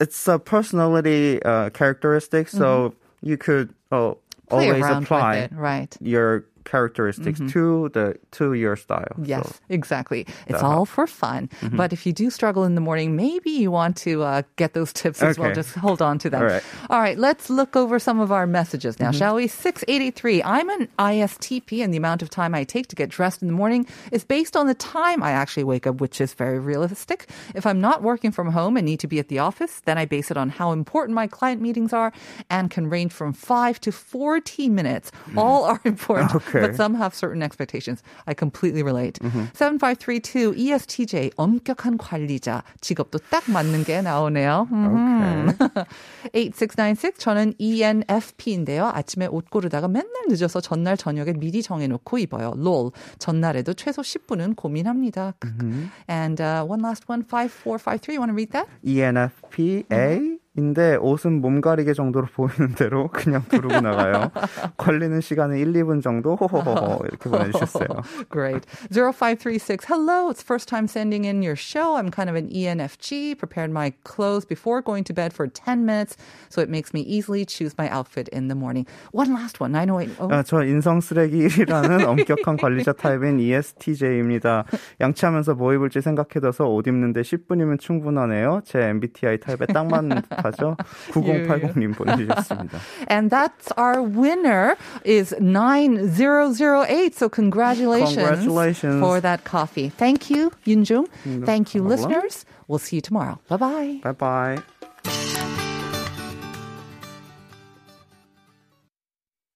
it's 0.00 0.28
a 0.28 0.36
personality 0.38 1.40
uh, 1.42 1.70
characteristic. 1.72 2.48
So 2.52 2.92
you 3.24 3.36
could 3.40 3.72
Mm-hmm. 3.90 4.20
Play 4.48 4.68
always 4.68 4.84
apply 4.84 5.36
it, 5.48 5.52
right? 5.52 5.88
your 6.00 6.44
characteristics 6.68 7.40
to 7.52 7.88
the 7.94 8.16
to 8.32 8.52
your 8.54 8.76
style. 8.76 9.14
Yes, 9.22 9.46
So, 9.46 9.54
exactly. 9.68 10.26
It's 10.46 10.62
all 10.62 10.84
for 10.84 11.06
fun. 11.06 11.48
Mm-hmm. 11.60 11.76
But 11.76 11.92
if 11.92 12.06
you 12.06 12.12
do 12.12 12.30
struggle 12.30 12.64
in 12.64 12.74
the 12.74 12.80
morning, 12.80 13.16
maybe 13.16 13.50
you 13.50 13.70
want 13.70 13.96
to 13.98 14.22
uh, 14.22 14.42
get 14.56 14.74
those 14.74 14.92
tips 14.92 15.22
as 15.22 15.38
well. 15.38 15.52
Just 15.54 15.74
hold 15.74 16.00
on 16.02 16.18
to 16.18 16.30
them. 16.30 16.42
All 16.42 16.46
right. 16.48 16.62
Mm-hmm. 16.62 16.92
All 16.92 17.00
right, 17.00 17.18
let's 17.18 17.50
look 17.50 17.76
over 17.76 17.98
some 17.98 18.20
of 18.20 18.30
our 18.32 18.46
messages 18.46 18.98
now, 19.00 19.10
shall 19.10 19.34
we? 19.36 19.46
683. 19.48 20.42
I'm 20.42 20.68
an 20.70 20.88
ISTP, 20.98 21.82
and 21.82 21.92
the 21.92 21.98
amount 21.98 22.22
of 22.22 22.30
time 22.30 22.54
I 22.54 22.64
take 22.64 22.86
to 22.88 22.96
get 22.96 23.08
dressed 23.08 23.42
in 23.42 23.48
the 23.48 23.54
morning 23.54 23.86
is 24.12 24.24
based 24.24 24.56
on 24.56 24.66
the 24.66 24.74
time 24.74 25.22
I 25.22 25.32
actually 25.32 25.64
wake 25.64 25.86
up, 25.86 26.00
which 26.00 26.20
is 26.20 26.34
very 26.34 26.58
realistic. 26.58 27.28
If 27.54 27.64
I'm 27.66 27.80
not 27.80 28.02
working 28.02 28.30
from 28.30 28.52
home 28.52 28.76
and 28.76 28.84
need 28.84 29.00
to 29.00 29.06
be 29.08 29.18
at 29.18 29.28
the 29.28 29.38
office, 29.38 29.80
then 29.84 29.96
I 29.98 30.04
base 30.04 30.30
it 30.30 30.36
on 30.36 30.50
how 30.50 30.72
important 30.72 31.14
my 31.14 31.26
client 31.26 31.60
meetings 31.62 31.92
are 31.92 32.12
and 32.50 32.70
can 32.70 32.88
range 32.88 33.12
from 33.12 33.32
5 33.32 33.80
to 33.80 33.92
40 33.92 34.68
minutes. 34.68 35.10
All 35.36 35.64
are 35.64 35.80
important, 35.84 36.34
Okay. 36.38 36.57
But 36.60 36.74
some 36.76 36.94
have 36.94 37.14
certain 37.14 37.42
expectations. 37.42 38.02
I 38.26 38.34
completely 38.34 38.82
relate. 38.82 39.18
Mm-hmm. 39.20 39.54
7532 39.54 40.54
ESTJ 40.56 41.30
엄격한 41.36 41.98
관리자 41.98 42.62
직업도 42.80 43.18
딱 43.30 43.44
맞는 43.50 43.84
게 43.84 44.02
나오네요. 44.02 44.68
음. 44.72 45.48
Okay. 45.48 46.50
8696 46.50 47.18
저는 47.18 47.54
E 47.58 47.78
ENFP인데요. 47.78 48.90
아침에 48.92 49.26
옷 49.26 49.50
고르다가 49.50 49.88
맨날 49.88 50.08
늦어서 50.28 50.60
전날 50.60 50.96
저녁에 50.96 51.32
미리 51.32 51.62
정해놓고 51.62 52.18
입어요. 52.18 52.54
롤. 52.56 52.90
전날에도 53.18 53.74
최소 53.74 54.02
10분은 54.02 54.56
고민합니다. 54.56 55.34
Mm-hmm. 55.40 55.90
And 56.08 56.40
uh, 56.40 56.64
one 56.64 56.80
last 56.82 57.08
one, 57.08 57.22
5453. 57.22 58.14
You 58.14 58.20
want 58.20 58.30
to 58.30 58.34
read 58.34 58.50
that? 58.52 58.68
E 58.82 58.96
ENFPA 58.98 60.38
인데 60.58 60.96
옷은 60.96 61.40
몸 61.40 61.60
가리개 61.60 61.92
정도로 61.94 62.26
보이는 62.34 62.74
대로 62.74 63.08
그냥 63.12 63.42
부르고 63.42 63.80
나가요. 63.80 64.32
걸리는 64.76 65.20
시간은 65.20 65.56
1, 65.56 65.72
2분 65.72 66.02
정도 66.02 66.34
호호호호 66.34 67.04
이렇게 67.06 67.30
보내주셨어요. 67.30 67.86
Great. 68.28 68.66
0536. 68.90 69.86
Hello. 69.86 70.30
It's 70.30 70.42
first 70.42 70.68
time 70.68 70.88
sending 70.88 71.24
in 71.24 71.42
your 71.42 71.54
show. 71.54 71.96
I'm 71.96 72.10
kind 72.10 72.28
of 72.28 72.34
an 72.34 72.50
E 72.50 72.66
ENFG. 72.66 73.38
Prepared 73.38 73.70
my 73.70 73.92
clothes 74.02 74.44
before 74.44 74.82
going 74.82 75.04
to 75.04 75.14
bed 75.14 75.32
for 75.32 75.46
10 75.46 75.86
minutes, 75.86 76.16
so 76.48 76.60
it 76.60 76.68
makes 76.68 76.92
me 76.92 77.02
easily 77.02 77.46
choose 77.46 77.78
my 77.78 77.88
outfit 77.88 78.28
in 78.28 78.48
the 78.48 78.56
morning. 78.56 78.84
One 79.12 79.32
last 79.32 79.60
one. 79.60 79.72
908. 79.72 80.10
Oh, 80.18 80.28
아, 80.34 80.42
저 80.42 80.64
인성 80.64 81.00
쓰레기 81.00 81.46
1이라는 81.46 82.04
엄격한 82.04 82.56
관리자 82.56 82.92
타입인 82.92 83.38
E 83.38 83.54
ESTJ입니다. 83.54 84.64
양치하면서 85.00 85.54
뭐 85.54 85.72
입을지 85.72 86.00
생각해둬서 86.00 86.68
옷 86.68 86.88
입는데 86.88 87.22
10분이면 87.22 87.78
충분하네요. 87.78 88.62
제 88.64 88.80
MBTI 88.80 89.38
타입에 89.38 89.66
딱 89.66 89.86
맞는 89.86 90.22
듯 90.22 90.28
하죠. 90.47 90.77
9080님 91.11 91.95
보내주셨습니다. 91.95 92.79
And 93.07 93.29
that's 93.29 93.71
our 93.77 94.01
winner 94.01 94.75
is 95.03 95.33
9008. 95.39 97.15
So 97.15 97.29
congratulations, 97.29 98.15
Congratulations. 98.15 98.99
for 98.99 99.21
that 99.21 99.43
coffee. 99.43 99.89
Thank 99.89 100.29
you, 100.29 100.51
Yunjung. 100.65 101.07
Thank 101.45 101.73
you, 101.75 101.81
problem. 101.81 101.89
listeners. 101.89 102.45
We'll 102.67 102.79
see 102.79 102.97
you 102.97 103.01
tomorrow. 103.01 103.39
Bye-bye. 103.49 103.99
Bye 104.03 104.11
bye. 104.13 104.57